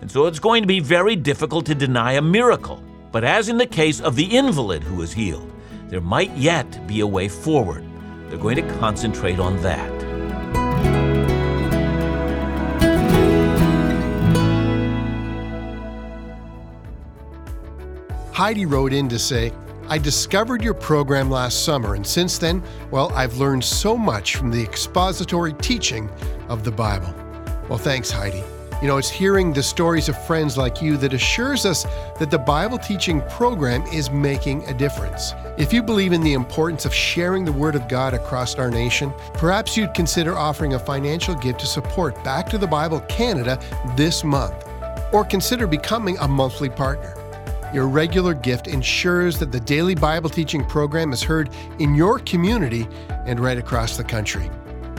And 0.02 0.12
so 0.12 0.26
it's 0.26 0.40
going 0.40 0.62
to 0.64 0.68
be 0.68 0.82
very 0.82 1.16
difficult 1.16 1.66
to 1.68 1.76
deny 1.76 2.14
a 2.14 2.22
miracle. 2.22 2.84
But 3.14 3.24
as 3.24 3.48
in 3.48 3.58
the 3.58 3.66
case 3.66 4.02
of 4.02 4.16
the 4.16 4.36
invalid 4.36 4.84
who 4.84 5.02
is 5.02 5.14
healed, 5.14 5.50
there 5.88 6.02
might 6.02 6.36
yet 6.36 6.86
be 6.88 7.00
a 7.00 7.08
way 7.08 7.30
forward. 7.30 7.86
They're 8.28 8.38
going 8.38 8.56
to 8.58 8.76
concentrate 8.80 9.40
on 9.40 9.62
that. 9.62 10.04
Heidi 18.34 18.66
wrote 18.66 18.92
in 18.92 19.08
to 19.10 19.20
say, 19.20 19.54
I 19.90 19.98
discovered 19.98 20.64
your 20.64 20.74
program 20.74 21.30
last 21.30 21.66
summer, 21.66 21.96
and 21.96 22.08
since 22.08 22.38
then, 22.38 22.64
well, 22.90 23.12
I've 23.14 23.38
learned 23.38 23.64
so 23.66 23.98
much 23.98 24.38
from 24.38 24.50
the 24.50 24.62
expository 24.62 25.54
teaching 25.54 26.10
of 26.48 26.64
the 26.64 26.72
Bible. 26.72 27.14
Well, 27.68 27.78
thanks, 27.78 28.10
Heidi. 28.10 28.44
You 28.82 28.88
know, 28.88 28.98
it's 28.98 29.10
hearing 29.10 29.52
the 29.52 29.62
stories 29.62 30.10
of 30.10 30.26
friends 30.26 30.58
like 30.58 30.82
you 30.82 30.96
that 30.98 31.14
assures 31.14 31.66
us 31.66 31.84
that 32.18 32.32
the 32.32 32.38
Bible 32.38 32.78
teaching 32.78 33.22
program 33.30 33.82
is 33.88 34.10
making 34.10 34.64
a 34.66 34.74
difference. 34.74 35.34
If 35.58 35.74
you 35.74 35.84
believe 35.84 36.14
in 36.14 36.22
the 36.22 36.34
importance 36.34 36.86
of 36.86 36.94
sharing 36.94 37.44
the 37.46 37.52
Word 37.52 37.76
of 37.76 37.88
God 37.88 38.14
across 38.14 38.56
our 38.56 38.72
nation, 38.72 39.14
perhaps 39.34 39.76
you'd 39.78 39.94
consider 39.94 40.38
offering 40.38 40.74
a 40.74 40.80
financial 40.80 41.36
gift 41.36 41.60
to 41.60 41.66
support 41.66 42.22
Back 42.24 42.50
to 42.50 42.58
the 42.58 42.68
Bible 42.68 43.02
Canada 43.02 43.60
this 43.96 44.24
month, 44.24 44.66
or 45.14 45.26
consider 45.26 45.68
becoming 45.68 46.18
a 46.20 46.28
monthly 46.28 46.70
partner. 46.70 47.16
Your 47.74 47.88
regular 47.88 48.36
gift 48.36 48.68
ensures 48.68 49.40
that 49.40 49.52
the 49.52 49.60
daily 49.60 49.96
Bible 49.96 50.30
teaching 50.30 50.64
program 50.64 51.12
is 51.12 51.24
heard 51.24 51.50
in 51.80 51.96
your 51.96 52.20
community 52.20 52.88
and 53.26 53.40
right 53.40 53.58
across 53.58 53.98
the 53.98 54.04
country. 54.04 54.52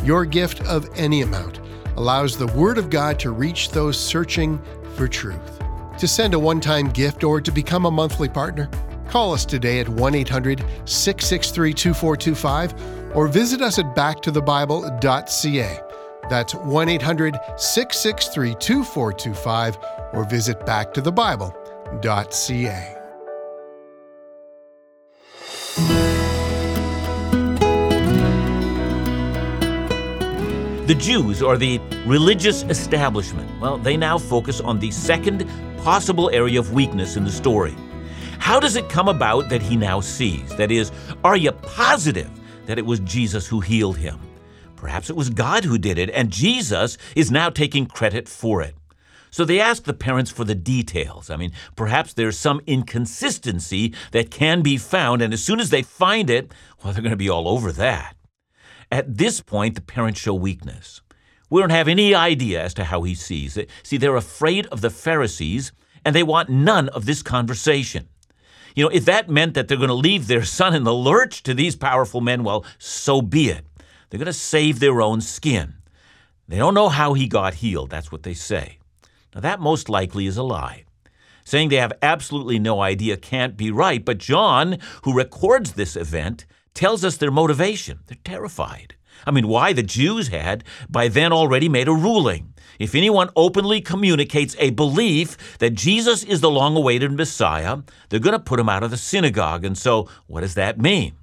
Your 0.02 0.24
gift 0.24 0.60
of 0.62 0.88
any 0.96 1.22
amount 1.22 1.60
allows 1.96 2.36
the 2.36 2.48
Word 2.48 2.76
of 2.76 2.90
God 2.90 3.20
to 3.20 3.30
reach 3.30 3.70
those 3.70 3.96
searching 3.96 4.60
for 4.96 5.06
truth. 5.06 5.60
To 5.98 6.08
send 6.08 6.34
a 6.34 6.38
one 6.38 6.60
time 6.60 6.90
gift 6.90 7.22
or 7.22 7.40
to 7.40 7.52
become 7.52 7.86
a 7.86 7.90
monthly 7.92 8.28
partner, 8.28 8.68
call 9.08 9.32
us 9.32 9.44
today 9.44 9.78
at 9.78 9.88
1 9.88 10.14
800 10.16 10.58
663 10.84 11.72
2425 11.72 13.14
or 13.16 13.28
visit 13.28 13.62
us 13.62 13.78
at 13.78 13.94
backtothebible.ca. 13.94 15.80
That's 16.28 16.54
1 16.56 16.88
800 16.88 17.38
663 17.56 18.54
2425 18.56 19.78
or 20.12 20.24
visit 20.24 20.58
backtothebible.ca. 20.60 21.63
The 30.86 30.94
Jews, 30.94 31.40
or 31.40 31.56
the 31.56 31.80
religious 32.04 32.62
establishment, 32.64 33.50
well, 33.60 33.78
they 33.78 33.96
now 33.96 34.18
focus 34.18 34.60
on 34.60 34.78
the 34.78 34.90
second 34.90 35.48
possible 35.78 36.28
area 36.30 36.58
of 36.58 36.74
weakness 36.74 37.16
in 37.16 37.24
the 37.24 37.32
story. 37.32 37.74
How 38.38 38.60
does 38.60 38.76
it 38.76 38.90
come 38.90 39.08
about 39.08 39.48
that 39.48 39.62
he 39.62 39.76
now 39.76 40.00
sees? 40.00 40.54
That 40.56 40.70
is, 40.70 40.92
are 41.24 41.36
you 41.36 41.52
positive 41.52 42.30
that 42.66 42.78
it 42.78 42.84
was 42.84 43.00
Jesus 43.00 43.46
who 43.46 43.60
healed 43.60 43.96
him? 43.96 44.20
Perhaps 44.76 45.08
it 45.08 45.16
was 45.16 45.30
God 45.30 45.64
who 45.64 45.78
did 45.78 45.96
it, 45.96 46.10
and 46.10 46.30
Jesus 46.30 46.98
is 47.16 47.30
now 47.30 47.48
taking 47.48 47.86
credit 47.86 48.28
for 48.28 48.60
it. 48.60 48.74
So 49.34 49.44
they 49.44 49.58
ask 49.58 49.82
the 49.82 49.92
parents 49.92 50.30
for 50.30 50.44
the 50.44 50.54
details. 50.54 51.28
I 51.28 51.34
mean, 51.34 51.50
perhaps 51.74 52.12
there's 52.12 52.38
some 52.38 52.60
inconsistency 52.68 53.92
that 54.12 54.30
can 54.30 54.62
be 54.62 54.76
found, 54.76 55.22
and 55.22 55.34
as 55.34 55.42
soon 55.42 55.58
as 55.58 55.70
they 55.70 55.82
find 55.82 56.30
it, 56.30 56.52
well, 56.84 56.92
they're 56.92 57.02
going 57.02 57.10
to 57.10 57.16
be 57.16 57.28
all 57.28 57.48
over 57.48 57.72
that. 57.72 58.14
At 58.92 59.16
this 59.18 59.40
point, 59.40 59.74
the 59.74 59.80
parents 59.80 60.20
show 60.20 60.34
weakness. 60.34 61.00
We 61.50 61.60
don't 61.60 61.70
have 61.70 61.88
any 61.88 62.14
idea 62.14 62.62
as 62.62 62.74
to 62.74 62.84
how 62.84 63.02
he 63.02 63.16
sees 63.16 63.56
it. 63.56 63.68
See, 63.82 63.96
they're 63.96 64.14
afraid 64.14 64.66
of 64.66 64.82
the 64.82 64.88
Pharisees, 64.90 65.72
and 66.04 66.14
they 66.14 66.22
want 66.22 66.48
none 66.48 66.88
of 66.90 67.04
this 67.04 67.20
conversation. 67.20 68.08
You 68.76 68.84
know, 68.84 68.90
if 68.90 69.04
that 69.06 69.28
meant 69.28 69.54
that 69.54 69.66
they're 69.66 69.76
going 69.76 69.88
to 69.88 69.94
leave 69.94 70.28
their 70.28 70.44
son 70.44 70.76
in 70.76 70.84
the 70.84 70.94
lurch 70.94 71.42
to 71.42 71.54
these 71.54 71.74
powerful 71.74 72.20
men, 72.20 72.44
well, 72.44 72.64
so 72.78 73.20
be 73.20 73.48
it. 73.48 73.66
They're 74.10 74.18
going 74.18 74.26
to 74.26 74.32
save 74.32 74.78
their 74.78 75.02
own 75.02 75.20
skin. 75.20 75.74
They 76.46 76.58
don't 76.58 76.74
know 76.74 76.88
how 76.88 77.14
he 77.14 77.26
got 77.26 77.54
healed. 77.54 77.90
That's 77.90 78.12
what 78.12 78.22
they 78.22 78.34
say. 78.34 78.78
Now, 79.34 79.40
that 79.40 79.60
most 79.60 79.88
likely 79.88 80.26
is 80.26 80.36
a 80.36 80.42
lie. 80.42 80.84
Saying 81.44 81.68
they 81.68 81.76
have 81.76 81.92
absolutely 82.00 82.58
no 82.58 82.80
idea 82.80 83.16
can't 83.16 83.56
be 83.56 83.70
right, 83.70 84.04
but 84.04 84.18
John, 84.18 84.78
who 85.02 85.14
records 85.14 85.72
this 85.72 85.96
event, 85.96 86.46
tells 86.72 87.04
us 87.04 87.16
their 87.16 87.30
motivation. 87.30 88.00
They're 88.06 88.16
terrified. 88.24 88.96
I 89.26 89.30
mean, 89.30 89.48
why 89.48 89.72
the 89.72 89.82
Jews 89.82 90.28
had 90.28 90.64
by 90.88 91.08
then 91.08 91.32
already 91.32 91.68
made 91.68 91.88
a 91.88 91.92
ruling. 91.92 92.54
If 92.78 92.94
anyone 92.94 93.30
openly 93.36 93.80
communicates 93.80 94.56
a 94.58 94.70
belief 94.70 95.58
that 95.58 95.74
Jesus 95.74 96.24
is 96.24 96.40
the 96.40 96.50
long 96.50 96.76
awaited 96.76 97.12
Messiah, 97.12 97.78
they're 98.08 98.20
going 98.20 98.32
to 98.32 98.38
put 98.38 98.58
him 98.58 98.68
out 98.68 98.82
of 98.82 98.90
the 98.90 98.96
synagogue. 98.96 99.64
And 99.64 99.78
so, 99.78 100.08
what 100.26 100.40
does 100.40 100.54
that 100.54 100.80
mean? 100.80 101.14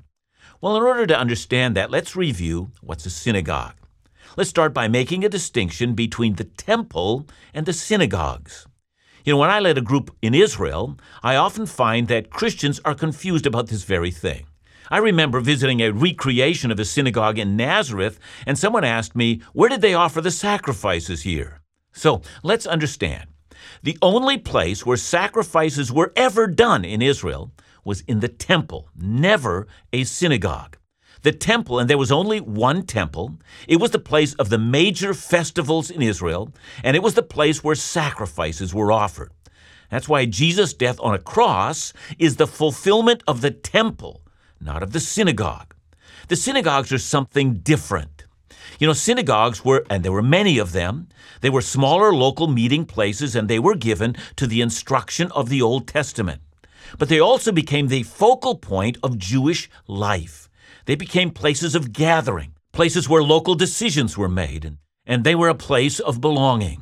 Well, 0.62 0.78
in 0.78 0.84
order 0.84 1.06
to 1.08 1.18
understand 1.18 1.76
that, 1.76 1.92
let's 1.92 2.16
review 2.16 2.72
what's 2.82 3.06
a 3.06 3.10
synagogue. 3.10 3.74
Let's 4.38 4.50
start 4.50 4.74
by 4.74 4.88
making 4.88 5.26
a 5.26 5.30
distinction 5.30 5.94
between 5.94 6.36
the 6.36 6.46
temple 6.46 7.28
and 7.54 7.66
the 7.66 7.74
synagogues. 7.74 8.66
You 9.26 9.34
know, 9.34 9.38
when 9.38 9.50
I 9.50 9.60
led 9.60 9.78
a 9.78 9.82
group 9.82 10.16
in 10.22 10.34
Israel, 10.34 10.98
I 11.22 11.36
often 11.36 11.66
find 11.66 12.08
that 12.08 12.30
Christians 12.30 12.80
are 12.86 12.96
confused 12.96 13.46
about 13.46 13.68
this 13.68 13.84
very 13.84 14.10
thing. 14.10 14.46
I 14.90 15.00
remember 15.00 15.42
visiting 15.42 15.82
a 15.82 15.92
recreation 15.92 16.72
of 16.72 16.80
a 16.80 16.86
synagogue 16.86 17.40
in 17.40 17.58
Nazareth, 17.58 18.20
and 18.46 18.58
someone 18.58 18.86
asked 18.86 19.18
me, 19.18 19.42
Where 19.52 19.68
did 19.68 19.82
they 19.82 19.94
offer 19.94 20.22
the 20.22 20.32
sacrifices 20.32 21.24
here? 21.24 21.60
So 21.92 22.22
let's 22.42 22.66
understand. 22.66 23.30
The 23.84 23.98
only 24.02 24.38
place 24.38 24.86
where 24.86 24.98
sacrifices 24.98 25.92
were 25.92 26.14
ever 26.16 26.48
done 26.48 26.86
in 26.86 27.02
Israel 27.02 27.52
was 27.84 28.00
in 28.02 28.22
the 28.22 28.30
temple, 28.30 28.88
never 28.96 29.68
a 29.92 30.06
synagogue. 30.06 30.78
The 31.24 31.32
temple, 31.32 31.80
and 31.80 31.90
there 31.90 31.98
was 31.98 32.12
only 32.12 32.40
one 32.40 32.84
temple, 32.84 33.38
it 33.68 33.78
was 33.78 33.92
the 33.92 34.00
place 34.00 34.34
of 34.36 34.50
the 34.50 34.58
major 34.58 35.14
festivals 35.14 35.92
in 35.92 36.02
Israel, 36.02 36.52
and 36.84 36.96
it 36.96 37.04
was 37.04 37.14
the 37.14 37.22
place 37.22 37.64
where 37.64 37.76
sacrifices 37.76 38.74
were 38.74 38.92
offered. 38.92 39.32
That's 39.90 40.10
why 40.10 40.26
Jesus' 40.26 40.74
death 40.74 41.00
on 41.00 41.14
a 41.14 41.20
cross 41.20 41.94
is 42.18 42.38
the 42.38 42.48
fulfillment 42.48 43.24
of 43.28 43.42
the 43.42 43.52
temple 43.52 44.22
not 44.62 44.84
of 44.84 44.92
the 44.92 45.00
synagogue. 45.00 45.74
The 46.28 46.36
synagogues 46.36 46.92
are 46.94 47.00
something 47.00 47.56
different. 47.56 48.26
You 48.80 48.88
know, 48.88 48.94
synagogues 48.94 49.66
were, 49.66 49.86
and 49.90 50.04
there 50.04 50.12
were 50.12 50.22
many 50.22 50.58
of 50.58 50.72
them, 50.72 51.10
they 51.42 51.50
were 51.50 51.62
smaller 51.62 52.14
local 52.14 52.48
meeting 52.48 52.86
places 52.86 53.36
and 53.36 53.48
they 53.48 53.60
were 53.60 53.76
given 53.76 54.16
to 54.36 54.48
the 54.48 54.62
instruction 54.62 55.32
of 55.32 55.50
the 55.50 55.62
Old 55.62 55.88
Testament. 55.88 56.42
But 56.98 57.10
they 57.10 57.20
also 57.20 57.52
became 57.52 57.88
the 57.88 58.04
focal 58.04 58.56
point 58.56 58.98
of 59.04 59.18
Jewish 59.18 59.70
life. 59.88 60.50
They 60.92 60.96
became 60.98 61.32
places 61.32 61.74
of 61.74 61.94
gathering, 61.94 62.54
places 62.74 63.08
where 63.08 63.24
local 63.24 63.56
decisions 63.56 64.18
were 64.18 64.28
made, 64.28 64.66
and, 64.66 64.78
and 65.06 65.24
they 65.24 65.36
were 65.36 65.48
a 65.48 65.56
place 65.56 66.02
of 66.02 66.20
belonging. 66.20 66.82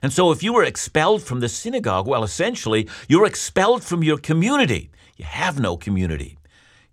And 0.00 0.12
so 0.12 0.30
if 0.30 0.40
you 0.40 0.52
were 0.52 0.62
expelled 0.62 1.24
from 1.24 1.40
the 1.40 1.48
synagogue, 1.48 2.06
well, 2.06 2.22
essentially, 2.22 2.88
you're 3.08 3.26
expelled 3.26 3.82
from 3.82 4.04
your 4.04 4.18
community. 4.18 4.92
You 5.16 5.24
have 5.24 5.58
no 5.58 5.76
community. 5.76 6.38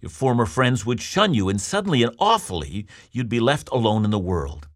Your 0.01 0.09
former 0.09 0.47
friends 0.47 0.83
would 0.83 0.99
shun 0.99 1.35
you, 1.35 1.47
and 1.47 1.61
suddenly 1.61 2.01
and 2.01 2.15
awfully, 2.17 2.87
you'd 3.11 3.29
be 3.29 3.39
left 3.39 3.69
alone 3.71 4.03
in 4.03 4.09
the 4.09 4.17
world. 4.17 4.67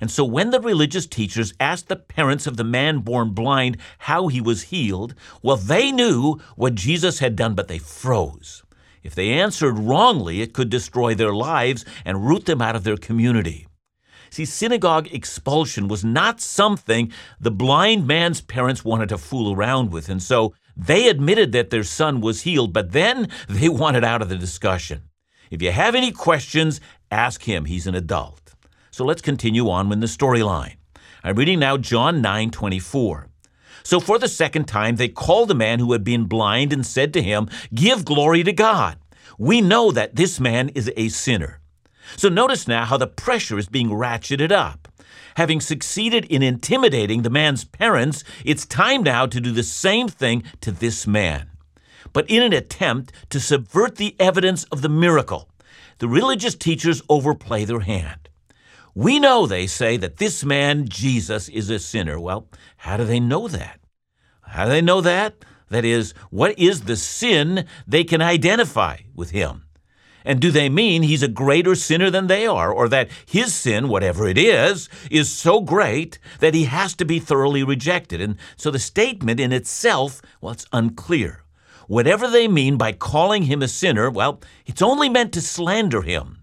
And 0.00 0.10
so, 0.10 0.24
when 0.24 0.52
the 0.52 0.60
religious 0.60 1.06
teachers 1.06 1.52
asked 1.60 1.88
the 1.88 1.96
parents 1.96 2.46
of 2.46 2.56
the 2.56 2.64
man 2.64 3.00
born 3.00 3.34
blind 3.34 3.76
how 3.98 4.28
he 4.28 4.40
was 4.40 4.72
healed, 4.72 5.14
well, 5.42 5.58
they 5.58 5.92
knew 5.92 6.40
what 6.54 6.76
Jesus 6.76 7.18
had 7.18 7.36
done, 7.36 7.54
but 7.54 7.68
they 7.68 7.76
froze. 7.78 8.62
If 9.06 9.14
they 9.14 9.30
answered 9.30 9.78
wrongly, 9.78 10.42
it 10.42 10.52
could 10.52 10.68
destroy 10.68 11.14
their 11.14 11.32
lives 11.32 11.84
and 12.04 12.26
root 12.26 12.46
them 12.46 12.60
out 12.60 12.74
of 12.74 12.82
their 12.82 12.96
community. 12.96 13.68
See, 14.30 14.44
synagogue 14.44 15.06
expulsion 15.14 15.86
was 15.86 16.04
not 16.04 16.40
something 16.40 17.12
the 17.38 17.52
blind 17.52 18.08
man's 18.08 18.40
parents 18.40 18.84
wanted 18.84 19.08
to 19.10 19.16
fool 19.16 19.54
around 19.54 19.92
with, 19.92 20.08
and 20.08 20.20
so 20.20 20.54
they 20.76 21.08
admitted 21.08 21.52
that 21.52 21.70
their 21.70 21.84
son 21.84 22.20
was 22.20 22.42
healed, 22.42 22.72
but 22.72 22.90
then 22.90 23.28
they 23.48 23.68
wanted 23.82 24.02
out 24.02 24.22
of 24.22 24.28
the 24.28 24.36
discussion. 24.36 25.02
If 25.52 25.62
you 25.62 25.70
have 25.70 25.94
any 25.94 26.10
questions, 26.10 26.80
ask 27.08 27.44
him. 27.44 27.66
He's 27.66 27.86
an 27.86 27.94
adult. 27.94 28.54
So 28.90 29.04
let's 29.04 29.22
continue 29.22 29.70
on 29.70 29.88
with 29.88 30.00
the 30.00 30.08
storyline. 30.08 30.78
I'm 31.22 31.36
reading 31.36 31.60
now 31.60 31.76
John 31.76 32.20
9 32.20 32.50
24. 32.50 33.25
So 33.86 34.00
for 34.00 34.18
the 34.18 34.26
second 34.26 34.64
time, 34.64 34.96
they 34.96 35.06
called 35.06 35.46
the 35.46 35.54
man 35.54 35.78
who 35.78 35.92
had 35.92 36.02
been 36.02 36.24
blind 36.24 36.72
and 36.72 36.84
said 36.84 37.12
to 37.12 37.22
him, 37.22 37.48
Give 37.72 38.04
glory 38.04 38.42
to 38.42 38.52
God. 38.52 38.98
We 39.38 39.60
know 39.60 39.92
that 39.92 40.16
this 40.16 40.40
man 40.40 40.70
is 40.70 40.90
a 40.96 41.06
sinner. 41.06 41.60
So 42.16 42.28
notice 42.28 42.66
now 42.66 42.84
how 42.84 42.96
the 42.96 43.06
pressure 43.06 43.58
is 43.58 43.68
being 43.68 43.90
ratcheted 43.90 44.50
up. 44.50 44.88
Having 45.36 45.60
succeeded 45.60 46.24
in 46.24 46.42
intimidating 46.42 47.22
the 47.22 47.30
man's 47.30 47.62
parents, 47.62 48.24
it's 48.44 48.66
time 48.66 49.04
now 49.04 49.24
to 49.24 49.40
do 49.40 49.52
the 49.52 49.62
same 49.62 50.08
thing 50.08 50.42
to 50.62 50.72
this 50.72 51.06
man. 51.06 51.50
But 52.12 52.28
in 52.28 52.42
an 52.42 52.52
attempt 52.52 53.12
to 53.30 53.38
subvert 53.38 53.98
the 53.98 54.16
evidence 54.18 54.64
of 54.64 54.82
the 54.82 54.88
miracle, 54.88 55.48
the 55.98 56.08
religious 56.08 56.56
teachers 56.56 57.02
overplay 57.08 57.64
their 57.64 57.80
hand. 57.80 58.28
We 58.98 59.20
know, 59.20 59.46
they 59.46 59.66
say, 59.66 59.98
that 59.98 60.16
this 60.16 60.42
man, 60.42 60.88
Jesus, 60.88 61.50
is 61.50 61.68
a 61.68 61.78
sinner. 61.78 62.18
Well, 62.18 62.48
how 62.78 62.96
do 62.96 63.04
they 63.04 63.20
know 63.20 63.46
that? 63.46 63.78
How 64.40 64.64
do 64.64 64.70
they 64.70 64.80
know 64.80 65.02
that? 65.02 65.44
That 65.68 65.84
is, 65.84 66.14
what 66.30 66.58
is 66.58 66.80
the 66.80 66.96
sin 66.96 67.66
they 67.86 68.04
can 68.04 68.22
identify 68.22 69.00
with 69.14 69.32
him? 69.32 69.66
And 70.24 70.40
do 70.40 70.50
they 70.50 70.70
mean 70.70 71.02
he's 71.02 71.22
a 71.22 71.28
greater 71.28 71.74
sinner 71.74 72.08
than 72.10 72.26
they 72.26 72.46
are, 72.46 72.72
or 72.72 72.88
that 72.88 73.10
his 73.26 73.54
sin, 73.54 73.88
whatever 73.88 74.26
it 74.26 74.38
is, 74.38 74.88
is 75.10 75.30
so 75.30 75.60
great 75.60 76.18
that 76.40 76.54
he 76.54 76.64
has 76.64 76.94
to 76.94 77.04
be 77.04 77.18
thoroughly 77.18 77.62
rejected? 77.62 78.22
And 78.22 78.38
so 78.56 78.70
the 78.70 78.78
statement 78.78 79.40
in 79.40 79.52
itself, 79.52 80.22
well, 80.40 80.54
it's 80.54 80.66
unclear. 80.72 81.42
Whatever 81.86 82.28
they 82.28 82.48
mean 82.48 82.78
by 82.78 82.92
calling 82.92 83.42
him 83.42 83.60
a 83.60 83.68
sinner, 83.68 84.08
well, 84.10 84.40
it's 84.64 84.80
only 84.80 85.10
meant 85.10 85.34
to 85.34 85.42
slander 85.42 86.00
him. 86.00 86.38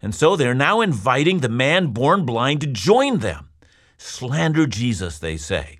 And 0.00 0.14
so 0.14 0.36
they're 0.36 0.54
now 0.54 0.80
inviting 0.80 1.38
the 1.38 1.48
man 1.48 1.88
born 1.88 2.24
blind 2.24 2.60
to 2.60 2.66
join 2.66 3.18
them. 3.18 3.48
Slander 3.96 4.66
Jesus, 4.66 5.18
they 5.18 5.36
say. 5.36 5.78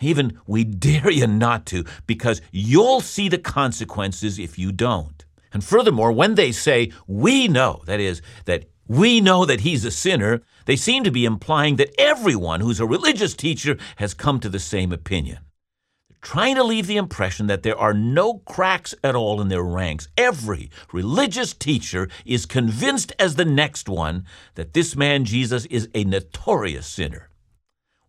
Even 0.00 0.38
we 0.46 0.64
dare 0.64 1.10
you 1.10 1.26
not 1.26 1.64
to, 1.66 1.84
because 2.06 2.42
you'll 2.50 3.00
see 3.00 3.28
the 3.28 3.38
consequences 3.38 4.38
if 4.38 4.58
you 4.58 4.72
don't. 4.72 5.24
And 5.52 5.64
furthermore, 5.64 6.12
when 6.12 6.34
they 6.34 6.52
say, 6.52 6.92
we 7.06 7.48
know, 7.48 7.82
that 7.86 8.00
is, 8.00 8.20
that 8.44 8.66
we 8.88 9.20
know 9.20 9.46
that 9.46 9.60
he's 9.60 9.84
a 9.84 9.90
sinner, 9.90 10.42
they 10.66 10.76
seem 10.76 11.04
to 11.04 11.10
be 11.10 11.24
implying 11.24 11.76
that 11.76 11.94
everyone 11.98 12.60
who's 12.60 12.80
a 12.80 12.86
religious 12.86 13.34
teacher 13.34 13.78
has 13.96 14.12
come 14.12 14.38
to 14.40 14.48
the 14.48 14.58
same 14.58 14.92
opinion 14.92 15.38
trying 16.26 16.56
to 16.56 16.64
leave 16.64 16.88
the 16.88 16.96
impression 16.96 17.46
that 17.46 17.62
there 17.62 17.78
are 17.78 17.94
no 17.94 18.38
cracks 18.38 18.92
at 19.04 19.14
all 19.14 19.40
in 19.40 19.46
their 19.46 19.62
ranks. 19.62 20.08
Every 20.18 20.72
religious 20.92 21.54
teacher 21.54 22.08
is 22.24 22.46
convinced 22.46 23.12
as 23.16 23.36
the 23.36 23.44
next 23.44 23.88
one 23.88 24.24
that 24.56 24.72
this 24.72 24.96
man 24.96 25.24
Jesus 25.24 25.66
is 25.66 25.88
a 25.94 26.02
notorious 26.02 26.88
sinner. 26.88 27.30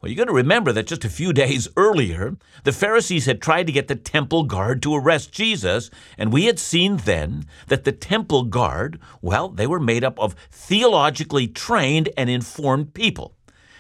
Well, 0.02 0.12
you're 0.12 0.18
going 0.18 0.30
to 0.30 0.34
remember 0.34 0.72
that 0.72 0.88
just 0.88 1.06
a 1.06 1.12
few 1.12 1.32
days 1.32 1.68
earlier, 1.78 2.38
the 2.64 2.72
Pharisees 2.72 3.28
had 3.28 3.40
tried 3.40 3.68
to 3.68 3.72
get 3.72 3.88
the 3.88 3.96
temple 3.96 4.46
guard 4.46 4.82
to 4.82 4.96
arrest 4.96 5.32
Jesus, 5.32 5.92
and 6.18 6.34
we 6.34 6.46
had 6.46 6.58
seen 6.58 6.98
then 6.98 7.46
that 7.68 7.84
the 7.84 7.92
temple 7.92 8.46
guard, 8.46 9.00
well, 9.22 9.48
they 9.48 9.68
were 9.68 9.80
made 9.80 10.04
up 10.04 10.20
of 10.20 10.36
theologically 10.50 11.48
trained 11.48 12.10
and 12.18 12.32
informed 12.32 12.96
people. 12.96 13.37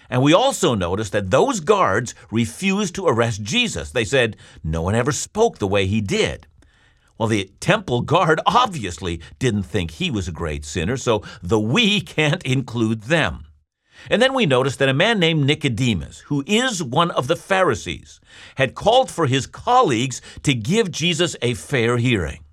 And 0.10 0.22
we 0.22 0.34
also 0.34 0.74
notice 0.74 1.10
that 1.12 1.32
those 1.32 1.60
guards 1.60 2.16
refused 2.32 2.96
to 2.96 3.08
arrest 3.08 3.44
Jesus. 3.44 3.92
They 3.92 4.06
said 4.06 4.38
no 4.64 4.82
one 4.82 4.96
ever 4.96 5.12
spoke 5.12 5.58
the 5.58 5.68
way 5.68 5.86
he 5.86 6.02
did. 6.02 6.48
Well, 7.18 7.30
the 7.30 7.52
temple 7.60 8.02
guard 8.02 8.40
obviously 8.46 9.22
didn't 9.40 9.64
think 9.64 9.92
he 9.92 10.12
was 10.12 10.28
a 10.28 10.32
great 10.32 10.66
sinner, 10.66 10.98
so 10.98 11.24
the 11.42 11.60
we 11.60 12.02
can't 12.02 12.44
include 12.44 13.04
them. 13.04 13.46
And 14.10 14.22
then 14.22 14.34
we 14.34 14.46
notice 14.46 14.76
that 14.78 14.90
a 14.90 14.94
man 14.94 15.20
named 15.20 15.46
Nicodemus, 15.46 16.20
who 16.28 16.44
is 16.46 16.84
one 16.84 17.12
of 17.12 17.28
the 17.28 17.36
Pharisees, 17.36 18.20
had 18.56 18.76
called 18.76 19.10
for 19.10 19.26
his 19.26 19.48
colleagues 19.48 20.22
to 20.44 20.54
give 20.54 20.92
Jesus 20.92 21.36
a 21.42 21.56
fair 21.56 21.98
hearing. 21.98 22.44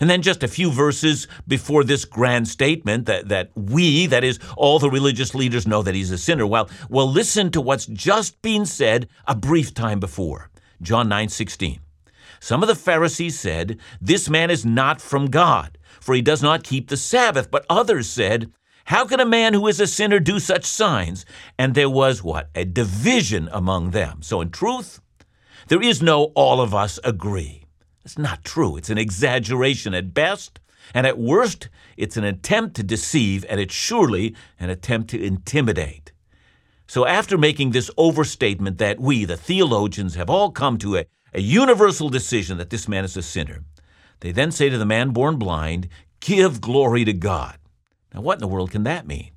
And 0.00 0.08
then 0.08 0.22
just 0.22 0.42
a 0.42 0.48
few 0.48 0.72
verses 0.72 1.28
before 1.46 1.84
this 1.84 2.06
grand 2.06 2.48
statement 2.48 3.04
that, 3.04 3.28
that 3.28 3.50
we, 3.54 4.06
that 4.06 4.24
is, 4.24 4.38
all 4.56 4.78
the 4.78 4.90
religious 4.90 5.34
leaders 5.34 5.66
know 5.66 5.82
that 5.82 5.94
he's 5.94 6.10
a 6.10 6.16
sinner. 6.16 6.46
Well, 6.46 6.70
well, 6.88 7.08
listen 7.08 7.50
to 7.50 7.60
what's 7.60 7.84
just 7.86 8.40
been 8.40 8.64
said 8.64 9.08
a 9.26 9.36
brief 9.36 9.74
time 9.74 10.00
before. 10.00 10.48
John 10.80 11.08
9 11.10 11.28
16. 11.28 11.80
Some 12.40 12.62
of 12.62 12.68
the 12.68 12.74
Pharisees 12.74 13.38
said, 13.38 13.78
This 14.00 14.30
man 14.30 14.50
is 14.50 14.64
not 14.64 15.02
from 15.02 15.26
God, 15.26 15.76
for 16.00 16.14
he 16.14 16.22
does 16.22 16.42
not 16.42 16.64
keep 16.64 16.88
the 16.88 16.96
Sabbath. 16.96 17.50
But 17.50 17.66
others 17.68 18.08
said, 18.08 18.50
How 18.86 19.04
can 19.04 19.20
a 19.20 19.26
man 19.26 19.52
who 19.52 19.66
is 19.66 19.78
a 19.78 19.86
sinner 19.86 20.18
do 20.18 20.40
such 20.40 20.64
signs? 20.64 21.26
And 21.58 21.74
there 21.74 21.90
was 21.90 22.22
what? 22.22 22.48
A 22.54 22.64
division 22.64 23.50
among 23.52 23.90
them. 23.90 24.22
So 24.22 24.40
in 24.40 24.50
truth, 24.50 25.02
there 25.68 25.82
is 25.82 26.00
no 26.00 26.32
all 26.34 26.62
of 26.62 26.74
us 26.74 26.98
agree. 27.04 27.59
It's 28.04 28.18
not 28.18 28.44
true. 28.44 28.76
It's 28.76 28.90
an 28.90 28.98
exaggeration 28.98 29.94
at 29.94 30.14
best, 30.14 30.58
and 30.94 31.06
at 31.06 31.18
worst, 31.18 31.68
it's 31.96 32.16
an 32.16 32.24
attempt 32.24 32.76
to 32.76 32.82
deceive, 32.82 33.44
and 33.48 33.60
it's 33.60 33.74
surely 33.74 34.34
an 34.58 34.70
attempt 34.70 35.10
to 35.10 35.22
intimidate. 35.22 36.12
So, 36.86 37.06
after 37.06 37.38
making 37.38 37.70
this 37.70 37.90
overstatement 37.96 38.78
that 38.78 38.98
we, 38.98 39.24
the 39.24 39.36
theologians, 39.36 40.16
have 40.16 40.30
all 40.30 40.50
come 40.50 40.76
to 40.78 40.96
a, 40.96 41.06
a 41.32 41.40
universal 41.40 42.08
decision 42.08 42.58
that 42.58 42.70
this 42.70 42.88
man 42.88 43.04
is 43.04 43.16
a 43.16 43.22
sinner, 43.22 43.62
they 44.20 44.32
then 44.32 44.50
say 44.50 44.68
to 44.68 44.78
the 44.78 44.86
man 44.86 45.10
born 45.10 45.36
blind, 45.36 45.88
Give 46.20 46.60
glory 46.60 47.04
to 47.04 47.12
God. 47.12 47.58
Now, 48.12 48.22
what 48.22 48.34
in 48.34 48.40
the 48.40 48.48
world 48.48 48.72
can 48.72 48.82
that 48.84 49.06
mean? 49.06 49.30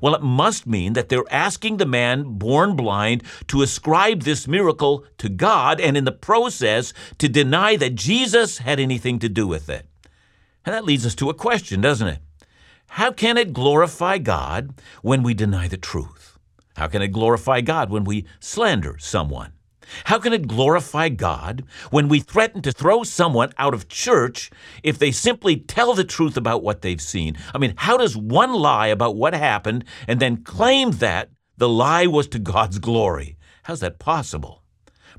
Well, 0.00 0.14
it 0.14 0.22
must 0.22 0.66
mean 0.66 0.92
that 0.94 1.08
they're 1.08 1.24
asking 1.30 1.76
the 1.76 1.86
man 1.86 2.38
born 2.38 2.76
blind 2.76 3.22
to 3.48 3.62
ascribe 3.62 4.22
this 4.22 4.48
miracle 4.48 5.04
to 5.18 5.28
God 5.28 5.80
and 5.80 5.96
in 5.96 6.04
the 6.04 6.12
process 6.12 6.92
to 7.18 7.28
deny 7.28 7.76
that 7.76 7.94
Jesus 7.94 8.58
had 8.58 8.80
anything 8.80 9.18
to 9.18 9.28
do 9.28 9.46
with 9.46 9.68
it. 9.68 9.86
And 10.64 10.74
that 10.74 10.84
leads 10.84 11.06
us 11.06 11.14
to 11.16 11.30
a 11.30 11.34
question, 11.34 11.80
doesn't 11.80 12.08
it? 12.08 12.18
How 12.88 13.12
can 13.12 13.36
it 13.36 13.52
glorify 13.52 14.18
God 14.18 14.74
when 15.02 15.22
we 15.22 15.34
deny 15.34 15.68
the 15.68 15.76
truth? 15.76 16.38
How 16.76 16.88
can 16.88 17.02
it 17.02 17.08
glorify 17.08 17.60
God 17.60 17.90
when 17.90 18.04
we 18.04 18.26
slander 18.40 18.96
someone? 18.98 19.52
How 20.04 20.18
can 20.18 20.32
it 20.32 20.46
glorify 20.46 21.08
God 21.08 21.64
when 21.90 22.08
we 22.08 22.20
threaten 22.20 22.62
to 22.62 22.72
throw 22.72 23.02
someone 23.02 23.52
out 23.58 23.74
of 23.74 23.88
church 23.88 24.50
if 24.82 24.98
they 24.98 25.10
simply 25.10 25.56
tell 25.56 25.94
the 25.94 26.04
truth 26.04 26.36
about 26.36 26.62
what 26.62 26.82
they've 26.82 27.00
seen? 27.00 27.36
I 27.54 27.58
mean, 27.58 27.74
how 27.76 27.96
does 27.96 28.16
one 28.16 28.52
lie 28.52 28.88
about 28.88 29.16
what 29.16 29.34
happened 29.34 29.84
and 30.06 30.20
then 30.20 30.44
claim 30.44 30.92
that 30.92 31.30
the 31.56 31.68
lie 31.68 32.06
was 32.06 32.28
to 32.28 32.38
God's 32.38 32.78
glory? 32.78 33.36
How's 33.64 33.80
that 33.80 33.98
possible? 33.98 34.62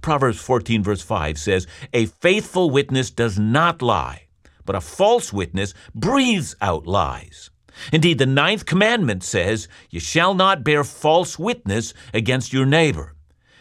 Proverbs 0.02 0.40
14, 0.40 0.84
verse 0.84 1.02
5 1.02 1.38
says, 1.38 1.68
A 1.94 2.06
faithful 2.06 2.70
witness 2.70 3.12
does 3.12 3.38
not 3.38 3.82
lie, 3.82 4.28
but 4.66 4.76
a 4.76 4.82
false 4.82 5.34
witness 5.34 5.74
breathes 5.94 6.56
out 6.62 6.88
lies. 6.88 7.50
Indeed, 7.92 8.18
the 8.18 8.26
ninth 8.26 8.66
commandment 8.66 9.24
says, 9.24 9.68
You 9.90 10.00
shall 10.00 10.34
not 10.34 10.64
bear 10.64 10.84
false 10.84 11.38
witness 11.38 11.94
against 12.14 12.54
your 12.54 12.66
neighbor. 12.66 13.16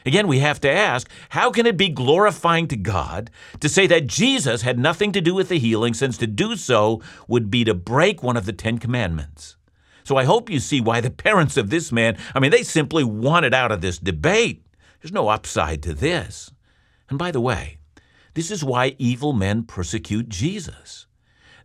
Again, 0.09 0.27
we 0.27 0.39
have 0.39 0.59
to 0.63 0.71
ask 0.71 1.07
how 1.29 1.51
can 1.51 1.67
it 1.67 1.77
be 1.77 1.91
glorifying 1.91 2.67
to 2.69 2.77
God 2.77 3.31
to 3.61 3.69
say 3.69 3.87
that 3.89 4.07
Jesus 4.07 4.63
had 4.63 4.79
nothing 4.79 5.13
to 5.13 5.21
do 5.21 5.35
with 5.35 5.51
the 5.51 5.59
healing, 5.59 5.93
since 5.93 6.17
to 6.17 6.27
do 6.27 6.57
so 6.57 7.03
would 7.27 7.51
be 7.51 7.63
to 7.65 7.75
break 7.75 8.23
one 8.23 8.39
of 8.39 8.47
the 8.47 8.55
Ten 8.55 8.79
Commandments? 8.79 9.57
So 10.05 10.17
I 10.17 10.25
hope 10.25 10.49
you 10.49 10.61
see 10.61 10.81
why 10.81 11.03
the 11.03 11.11
parents 11.11 11.59
of 11.59 11.69
this 11.69 11.93
man, 11.93 12.17
I 12.35 12.41
mean, 12.41 12.51
they 12.51 12.63
simply 12.63 13.05
wanted 13.05 13.53
out 13.53 13.71
of 13.71 13.83
this 13.83 13.99
debate. 13.99 14.65
There's 15.03 15.13
no 15.13 15.29
upside 15.29 15.83
to 15.83 15.93
this. 15.93 16.53
And 17.11 17.19
by 17.19 17.31
the 17.31 17.43
way, 17.43 17.77
this 18.33 18.51
is 18.51 18.65
why 18.65 18.97
evil 18.97 19.35
men 19.35 19.65
persecute 19.65 20.31
Jesus. 20.31 21.05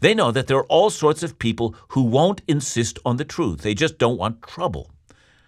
They 0.01 0.13
know 0.13 0.31
that 0.31 0.47
there 0.47 0.57
are 0.57 0.65
all 0.65 0.89
sorts 0.89 1.23
of 1.23 1.39
people 1.39 1.75
who 1.91 2.03
won't 2.03 2.41
insist 2.45 2.99
on 3.05 3.15
the 3.15 3.23
truth. 3.23 3.61
They 3.61 3.73
just 3.73 3.97
don't 3.97 4.17
want 4.17 4.41
trouble. 4.41 4.91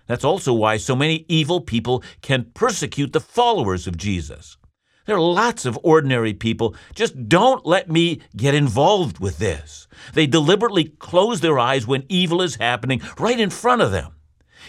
That's 0.08 0.24
also 0.24 0.54
why 0.54 0.78
so 0.78 0.96
many 0.96 1.26
evil 1.28 1.62
people 1.62 2.04
can 2.22 2.52
persecute 2.54 3.14
the 3.14 3.20
followers 3.20 3.88
of 3.88 3.98
Jesus. 3.98 4.58
There 5.06 5.16
are 5.16 5.22
lots 5.22 5.66
of 5.66 5.80
ordinary 5.84 6.34
people. 6.34 6.76
Just 6.96 7.30
don't 7.30 7.66
let 7.66 7.90
me 7.90 8.22
get 8.36 8.56
involved 8.56 9.20
with 9.20 9.38
this. 9.38 9.88
They 10.14 10.26
deliberately 10.26 10.86
close 10.86 11.42
their 11.42 11.60
eyes 11.60 11.86
when 11.86 12.06
evil 12.10 12.42
is 12.42 12.56
happening 12.56 13.02
right 13.20 13.40
in 13.40 13.52
front 13.52 13.82
of 13.82 13.92
them. 13.92 14.14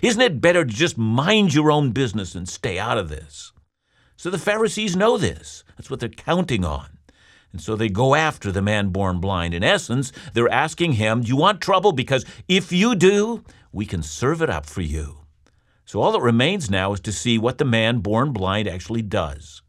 Isn't 0.03 0.21
it 0.21 0.43
better 0.43 0.65
to 0.65 0.73
just 0.73 0.99
mind 0.99 1.55
your 1.55 1.71
own 1.71 1.93
business 1.93 2.35
and 2.35 2.47
stay 2.47 2.79
out 2.79 2.99
of 2.99 3.09
this? 3.09 3.53
So 4.17 4.29
the 4.29 4.39
Pharisees 4.39 4.95
know 4.95 5.17
this. 5.17 5.65
That's 5.77 5.91
what 5.91 6.01
they're 6.01 6.09
counting 6.11 6.65
on. 6.65 6.99
And 7.53 7.61
so 7.63 7.75
they 7.75 7.89
go 7.89 8.15
after 8.15 8.53
the 8.53 8.61
man 8.61 8.91
born 8.91 9.19
blind. 9.19 9.55
In 9.55 9.65
essence, 9.65 10.13
they're 10.35 10.53
asking 10.53 10.93
him, 10.93 11.23
Do 11.23 11.29
you 11.29 11.37
want 11.37 11.63
trouble? 11.63 11.93
Because 11.93 12.27
if 12.49 12.73
you 12.73 12.95
do, 12.95 13.43
we 13.73 13.87
can 13.87 14.03
serve 14.03 14.43
it 14.43 14.51
up 14.51 14.67
for 14.67 14.83
you. 14.83 15.26
So 15.87 16.03
all 16.03 16.13
that 16.13 16.21
remains 16.21 16.69
now 16.69 16.93
is 16.93 17.01
to 17.01 17.13
see 17.13 17.39
what 17.39 17.59
the 17.59 17.65
man 17.65 18.01
born 18.01 18.33
blind 18.33 18.67
actually 18.67 19.03
does. 19.03 19.63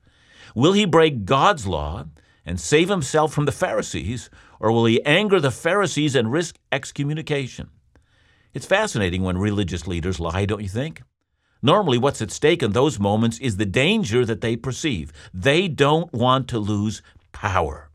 Will 0.56 0.74
he 0.74 0.86
break 0.86 1.26
God's 1.26 1.68
law 1.68 2.06
and 2.44 2.60
save 2.60 2.90
himself 2.90 3.32
from 3.32 3.46
the 3.46 3.52
Pharisees, 3.52 4.32
or 4.60 4.72
will 4.72 4.86
he 4.86 5.04
anger 5.06 5.40
the 5.40 5.52
Pharisees 5.52 6.16
and 6.16 6.32
risk 6.32 6.58
excommunication? 6.72 7.70
It's 8.56 8.66
fascinating 8.66 9.22
when 9.22 9.38
religious 9.38 9.86
leaders 9.86 10.20
lie, 10.20 10.46
don't 10.46 10.64
you 10.64 10.70
think? 10.70 11.04
Normally, 11.62 12.00
what's 12.00 12.22
at 12.22 12.32
stake 12.32 12.64
in 12.64 12.72
those 12.72 13.00
moments 13.00 13.38
is 13.38 13.58
the 13.58 13.66
danger 13.66 14.26
that 14.26 14.42
they 14.42 14.56
perceive. 14.56 15.14
They 15.32 15.68
don't 15.68 16.12
want 16.12 16.48
to 16.50 16.58
lose 16.58 17.04
power. 17.32 17.92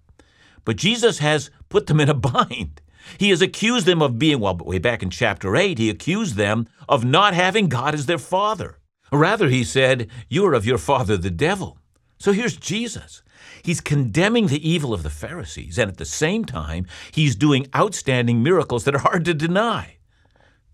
But 0.64 0.76
Jesus 0.76 1.18
has 1.18 1.50
put 1.68 1.88
them 1.88 1.98
in 1.98 2.08
a 2.08 2.14
bind. 2.30 2.80
He 3.18 3.30
has 3.30 3.42
accused 3.42 3.86
them 3.86 4.02
of 4.02 4.18
being, 4.18 4.40
well, 4.40 4.56
way 4.56 4.78
back 4.78 5.02
in 5.02 5.10
chapter 5.10 5.56
8, 5.56 5.78
he 5.78 5.90
accused 5.90 6.36
them 6.36 6.66
of 6.88 7.04
not 7.04 7.34
having 7.34 7.68
God 7.68 7.94
as 7.94 8.06
their 8.06 8.18
father. 8.18 8.78
Rather, 9.12 9.48
he 9.48 9.64
said, 9.64 10.08
You 10.28 10.46
are 10.46 10.54
of 10.54 10.66
your 10.66 10.78
father, 10.78 11.16
the 11.16 11.30
devil. 11.30 11.78
So 12.18 12.32
here's 12.32 12.56
Jesus. 12.56 13.22
He's 13.62 13.80
condemning 13.80 14.46
the 14.46 14.68
evil 14.68 14.94
of 14.94 15.02
the 15.02 15.10
Pharisees, 15.10 15.78
and 15.78 15.90
at 15.90 15.98
the 15.98 16.04
same 16.04 16.44
time, 16.44 16.86
he's 17.10 17.36
doing 17.36 17.66
outstanding 17.74 18.42
miracles 18.42 18.84
that 18.84 18.94
are 18.94 19.00
hard 19.00 19.24
to 19.26 19.34
deny. 19.34 19.98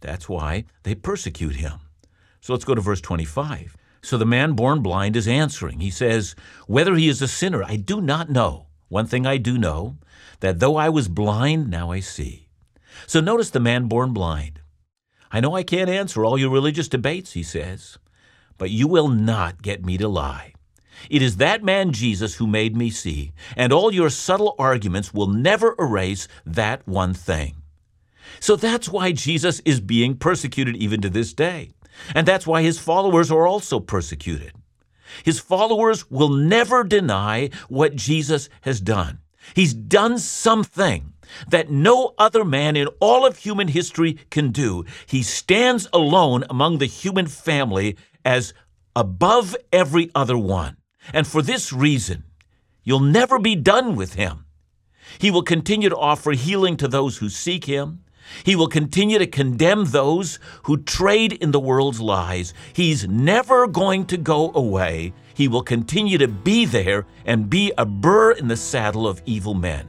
That's 0.01 0.29
why 0.29 0.65
they 0.85 0.95
persecute 0.95 1.57
him. 1.57 1.81
So 2.41 2.53
let's 2.53 2.65
go 2.65 2.75
to 2.75 2.81
verse 2.81 3.01
25. 3.01 3.77
So 4.03 4.17
the 4.17 4.25
man 4.25 4.53
born 4.53 4.81
blind 4.81 5.17
is 5.17 5.27
answering. 5.27 5.81
He 5.81 5.91
says, 5.91 6.37
Whether 6.67 6.95
he 6.95 7.09
is 7.09 7.21
a 7.21 7.29
sinner, 7.29 7.65
I 7.65 7.77
do 7.77 8.01
not 8.01 8.31
know. 8.31 8.68
One 8.89 9.07
thing 9.07 9.27
I 9.27 9.37
do 9.37 9.59
know, 9.59 9.97
that 10.41 10.61
though 10.61 10.77
I 10.77 10.89
was 10.89 11.09
blind, 11.09 11.71
now 11.71 11.91
I 11.91 12.01
see. 12.01 12.49
So 13.07 13.21
notice 13.21 13.51
the 13.51 13.61
man 13.61 13.87
born 13.87 14.13
blind. 14.13 14.61
I 15.31 15.41
know 15.41 15.55
I 15.55 15.63
can't 15.63 15.91
answer 15.91 16.25
all 16.25 16.39
your 16.39 16.51
religious 16.51 16.89
debates, 16.89 17.33
he 17.33 17.43
says, 17.43 17.99
but 18.57 18.71
you 18.71 18.89
will 18.89 19.09
not 19.09 19.63
get 19.63 19.85
me 19.85 19.99
to 19.99 20.09
lie. 20.09 20.55
It 21.11 21.23
is 21.23 21.37
that 21.37 21.63
man 21.63 21.93
Jesus 21.93 22.37
who 22.37 22.47
made 22.47 22.77
me 22.77 22.91
see, 22.91 23.33
and 23.57 23.73
all 23.73 23.93
your 23.93 24.11
subtle 24.11 24.55
arguments 24.59 25.15
will 25.15 25.29
never 25.29 25.75
erase 25.79 26.27
that 26.45 26.87
one 26.89 27.15
thing. 27.15 27.57
So 28.41 28.57
that's 28.57 28.89
why 28.89 29.13
Jesus 29.13 29.61
is 29.61 29.81
being 29.81 30.17
persecuted 30.17 30.77
even 30.77 31.01
to 31.03 31.11
this 31.11 31.33
day. 31.33 31.71
And 32.15 32.27
that's 32.27 32.47
why 32.47 32.63
his 32.63 32.79
followers 32.79 33.31
are 33.31 33.47
also 33.47 33.81
persecuted. 33.81 34.53
His 35.25 35.41
followers 35.41 36.11
will 36.11 36.29
never 36.29 36.85
deny 36.85 37.51
what 37.69 37.97
Jesus 37.97 38.49
has 38.63 38.81
done. 38.81 39.21
He's 39.55 39.75
done 39.75 40.19
something 40.19 41.13
that 41.49 41.71
no 41.71 42.15
other 42.19 42.45
man 42.45 42.77
in 42.77 42.89
all 43.01 43.27
of 43.27 43.39
human 43.39 43.69
history 43.69 44.19
can 44.31 44.51
do. 44.51 44.85
He 45.07 45.23
stands 45.23 45.89
alone 45.93 46.45
among 46.49 46.79
the 46.79 46.87
human 46.87 47.27
family 47.27 47.97
as 48.25 48.55
above 48.95 49.57
every 49.73 50.11
other 50.15 50.37
one. 50.37 50.77
And 51.13 51.27
for 51.27 51.43
this 51.43 51.73
reason, 51.73 52.25
you'll 52.83 53.01
never 53.01 53.39
be 53.39 53.55
done 53.55 53.97
with 53.97 54.15
him. 54.15 54.45
He 55.19 55.31
will 55.31 55.43
continue 55.43 55.89
to 55.89 55.97
offer 55.97 56.33
healing 56.33 56.77
to 56.79 56.89
those 56.89 57.19
who 57.19 57.29
seek 57.29 57.65
him. 57.65 58.01
He 58.45 58.57
will 58.57 58.69
continue 58.69 59.19
to 59.19 59.27
condemn 59.27 59.87
those 59.87 60.39
who 60.65 60.79
trade 60.79 61.33
in 61.33 61.51
the 61.51 61.61
world's 61.61 62.01
lies. 62.01 62.55
He's 62.73 63.09
never 63.09 63.67
going 63.67 64.07
to 64.07 64.17
go 64.17 64.53
away. 64.55 65.13
He 65.35 65.49
will 65.49 65.63
continue 65.63 66.19
to 66.19 66.29
be 66.29 66.65
there 66.65 67.07
and 67.25 67.51
be 67.51 67.73
a 67.79 67.87
burr 67.87 68.33
in 68.33 68.49
the 68.49 68.57
saddle 68.57 69.07
of 69.07 69.23
evil 69.25 69.55
men. 69.55 69.87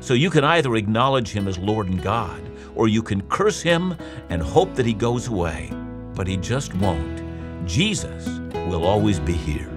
So 0.00 0.14
you 0.14 0.30
can 0.30 0.44
either 0.44 0.74
acknowledge 0.76 1.30
him 1.30 1.48
as 1.48 1.58
Lord 1.58 1.88
and 1.88 2.02
God, 2.02 2.42
or 2.74 2.88
you 2.88 3.02
can 3.02 3.22
curse 3.28 3.62
him 3.62 3.96
and 4.30 4.42
hope 4.42 4.74
that 4.74 4.86
he 4.86 4.94
goes 4.94 5.28
away. 5.28 5.70
But 6.14 6.26
he 6.26 6.36
just 6.36 6.74
won't. 6.74 7.22
Jesus 7.66 8.26
will 8.68 8.84
always 8.84 9.20
be 9.20 9.32
here. 9.32 9.68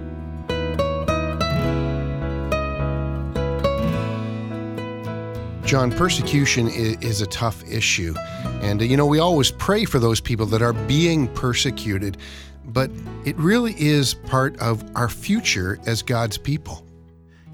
John, 5.66 5.92
persecution 5.92 6.68
is, 6.68 7.22
a 7.22 7.26
tough 7.26 7.68
issue. 7.68 8.14
And, 8.62 8.80
uh, 8.82 8.86
you 8.86 8.96
know, 8.96 9.08
we 9.08 9.18
always 9.18 9.50
pray 9.50 9.84
for 9.84 9.98
those 9.98 10.22
people 10.22 10.46
that 10.48 10.62
are 10.62 10.74
being 10.74 11.28
persecuted, 11.30 12.18
but 12.66 12.92
it 13.26 13.36
really 13.38 13.74
is 13.80 14.14
part 14.14 14.56
of 14.60 14.84
our 14.96 15.10
future 15.10 15.80
as 15.88 16.04
God's 16.04 16.38
people. 16.38 16.86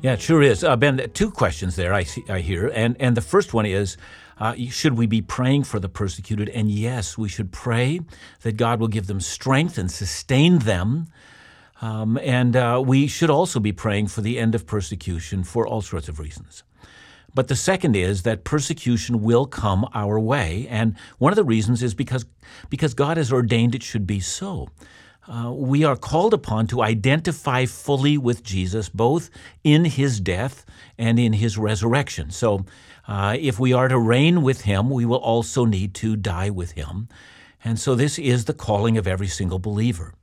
Yeah, 0.01 0.13
it 0.13 0.21
sure 0.21 0.41
is. 0.41 0.61
Uh, 0.61 0.75
ben, 0.75 1.09
two 1.13 1.31
questions 1.31 1.77
there 1.77 1.93
I, 1.93 2.03
see, 2.03 2.25
I 2.27 2.39
hear. 2.39 2.67
And, 2.75 2.97
and 2.99 3.15
the 3.15 3.21
first 3.21 3.53
one 3.53 3.65
is 3.65 3.95
uh, 4.39 4.55
should 4.69 4.97
we 4.97 5.05
be 5.05 5.21
praying 5.21 5.63
for 5.63 5.79
the 5.79 5.87
persecuted? 5.87 6.49
And 6.49 6.69
yes, 6.69 7.17
we 7.17 7.29
should 7.29 7.53
pray 7.53 8.01
that 8.41 8.57
God 8.57 8.81
will 8.81 8.89
give 8.89 9.07
them 9.07 9.21
strength 9.21 9.77
and 9.77 9.89
sustain 9.89 10.59
them. 10.59 11.07
Um, 11.81 12.17
and 12.17 12.57
uh, 12.57 12.83
we 12.85 13.07
should 13.07 13.29
also 13.29 13.61
be 13.61 13.71
praying 13.71 14.07
for 14.07 14.19
the 14.19 14.37
end 14.37 14.53
of 14.53 14.67
persecution 14.67 15.43
for 15.45 15.65
all 15.65 15.81
sorts 15.81 16.09
of 16.09 16.19
reasons. 16.19 16.63
But 17.33 17.47
the 17.47 17.55
second 17.55 17.95
is 17.95 18.23
that 18.23 18.43
persecution 18.43 19.21
will 19.21 19.45
come 19.45 19.87
our 19.93 20.19
way. 20.19 20.67
And 20.69 20.95
one 21.17 21.31
of 21.31 21.37
the 21.37 21.43
reasons 21.43 21.81
is 21.81 21.93
because, 21.93 22.25
because 22.69 22.93
God 22.93 23.17
has 23.17 23.31
ordained 23.31 23.75
it 23.75 23.83
should 23.83 24.05
be 24.05 24.19
so. 24.19 24.67
Uh, 25.27 25.51
we 25.53 25.83
are 25.83 25.95
called 25.95 26.33
upon 26.33 26.67
to 26.67 26.81
identify 26.81 27.65
fully 27.65 28.17
with 28.17 28.43
Jesus, 28.43 28.89
both 28.89 29.29
in 29.63 29.85
his 29.85 30.19
death 30.19 30.65
and 30.97 31.19
in 31.19 31.33
his 31.33 31.57
resurrection. 31.57 32.31
So, 32.31 32.65
uh, 33.07 33.37
if 33.39 33.59
we 33.59 33.71
are 33.71 33.87
to 33.87 33.99
reign 33.99 34.41
with 34.41 34.61
him, 34.61 34.89
we 34.89 35.05
will 35.05 35.17
also 35.17 35.65
need 35.65 35.93
to 35.95 36.15
die 36.15 36.49
with 36.49 36.71
him. 36.71 37.07
And 37.63 37.79
so, 37.79 37.93
this 37.93 38.17
is 38.17 38.45
the 38.45 38.53
calling 38.53 38.97
of 38.97 39.07
every 39.07 39.27
single 39.27 39.59
believer. 39.59 40.15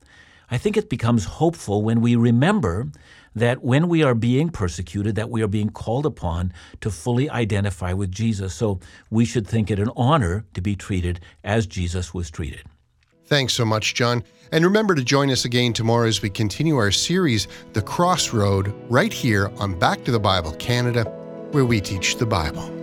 I 0.50 0.58
think 0.58 0.76
it 0.76 0.88
becomes 0.88 1.24
hopeful 1.24 1.82
when 1.82 2.00
we 2.00 2.16
remember 2.16 2.88
that 3.34 3.62
when 3.62 3.88
we 3.88 4.02
are 4.02 4.14
being 4.14 4.50
persecuted, 4.50 5.14
that 5.16 5.30
we 5.30 5.42
are 5.42 5.48
being 5.48 5.70
called 5.70 6.06
upon 6.06 6.52
to 6.80 6.90
fully 6.90 7.28
identify 7.30 7.92
with 7.92 8.10
Jesus. 8.10 8.54
So 8.54 8.80
we 9.10 9.24
should 9.24 9.46
think 9.46 9.70
it 9.70 9.78
an 9.78 9.90
honor 9.96 10.44
to 10.54 10.60
be 10.60 10.76
treated 10.76 11.20
as 11.44 11.66
Jesus 11.66 12.12
was 12.14 12.30
treated. 12.30 12.62
Thanks 13.26 13.52
so 13.52 13.64
much, 13.64 13.94
John. 13.94 14.24
And 14.52 14.64
remember 14.64 14.94
to 14.94 15.04
join 15.04 15.30
us 15.30 15.44
again 15.44 15.74
tomorrow 15.74 16.08
as 16.08 16.22
we 16.22 16.30
continue 16.30 16.76
our 16.76 16.90
series, 16.90 17.46
The 17.74 17.82
Crossroad, 17.82 18.72
right 18.88 19.12
here 19.12 19.52
on 19.58 19.78
Back 19.78 20.02
to 20.04 20.10
the 20.10 20.20
Bible 20.20 20.52
Canada, 20.52 21.04
where 21.50 21.66
we 21.66 21.80
teach 21.80 22.16
the 22.16 22.26
Bible. 22.26 22.77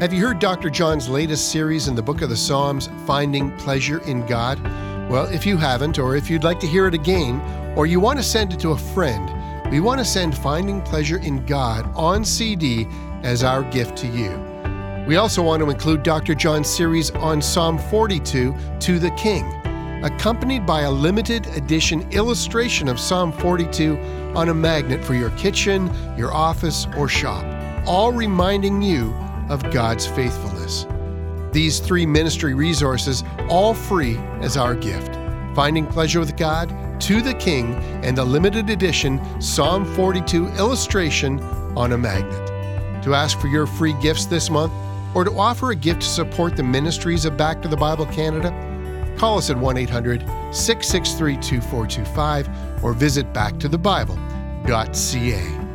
Have 0.00 0.12
you 0.12 0.20
heard 0.26 0.40
Dr. 0.40 0.68
John's 0.68 1.08
latest 1.08 1.50
series 1.50 1.88
in 1.88 1.94
the 1.94 2.02
book 2.02 2.20
of 2.20 2.28
the 2.28 2.36
Psalms, 2.36 2.90
Finding 3.06 3.50
Pleasure 3.56 4.00
in 4.00 4.26
God? 4.26 4.62
Well, 5.08 5.24
if 5.24 5.46
you 5.46 5.56
haven't, 5.56 5.98
or 5.98 6.16
if 6.16 6.28
you'd 6.28 6.44
like 6.44 6.60
to 6.60 6.66
hear 6.66 6.86
it 6.86 6.92
again, 6.92 7.40
or 7.78 7.86
you 7.86 7.98
want 7.98 8.18
to 8.18 8.22
send 8.22 8.52
it 8.52 8.60
to 8.60 8.72
a 8.72 8.76
friend, 8.76 9.32
we 9.70 9.80
want 9.80 9.98
to 9.98 10.04
send 10.04 10.36
Finding 10.36 10.82
Pleasure 10.82 11.16
in 11.16 11.46
God 11.46 11.90
on 11.96 12.26
CD 12.26 12.86
as 13.22 13.42
our 13.42 13.62
gift 13.62 13.96
to 13.96 14.06
you. 14.06 14.38
We 15.08 15.16
also 15.16 15.42
want 15.42 15.62
to 15.62 15.70
include 15.70 16.02
Dr. 16.02 16.34
John's 16.34 16.68
series 16.68 17.10
on 17.12 17.40
Psalm 17.40 17.78
42 17.78 18.54
to 18.80 18.98
the 18.98 19.10
King, 19.12 19.50
accompanied 20.04 20.66
by 20.66 20.82
a 20.82 20.90
limited 20.90 21.46
edition 21.56 22.06
illustration 22.12 22.88
of 22.88 23.00
Psalm 23.00 23.32
42 23.32 23.96
on 24.34 24.50
a 24.50 24.54
magnet 24.54 25.02
for 25.02 25.14
your 25.14 25.30
kitchen, 25.30 25.90
your 26.18 26.34
office, 26.34 26.86
or 26.98 27.08
shop, 27.08 27.46
all 27.86 28.12
reminding 28.12 28.82
you 28.82 29.16
of 29.48 29.70
God's 29.70 30.06
faithfulness. 30.06 30.86
These 31.52 31.80
three 31.80 32.06
ministry 32.06 32.54
resources, 32.54 33.24
all 33.48 33.74
free 33.74 34.16
as 34.40 34.56
our 34.56 34.74
gift 34.74 35.16
Finding 35.56 35.86
Pleasure 35.86 36.20
with 36.20 36.36
God, 36.36 37.00
To 37.00 37.22
the 37.22 37.32
King, 37.32 37.76
and 38.04 38.18
a 38.18 38.24
limited 38.24 38.68
edition 38.68 39.18
Psalm 39.40 39.86
42 39.94 40.48
illustration 40.48 41.40
on 41.74 41.92
a 41.92 41.98
magnet. 41.98 43.02
To 43.02 43.14
ask 43.14 43.40
for 43.40 43.46
your 43.46 43.66
free 43.66 43.94
gifts 44.02 44.26
this 44.26 44.50
month, 44.50 44.74
or 45.14 45.24
to 45.24 45.32
offer 45.32 45.70
a 45.70 45.74
gift 45.74 46.02
to 46.02 46.08
support 46.08 46.56
the 46.56 46.62
ministries 46.62 47.24
of 47.24 47.38
Back 47.38 47.62
to 47.62 47.68
the 47.68 47.76
Bible 47.76 48.04
Canada, 48.04 48.52
call 49.16 49.38
us 49.38 49.48
at 49.48 49.56
1 49.56 49.78
800 49.78 50.20
663 50.54 51.36
2425 51.36 52.84
or 52.84 52.92
visit 52.92 53.32
backtothebible.ca. 53.32 55.65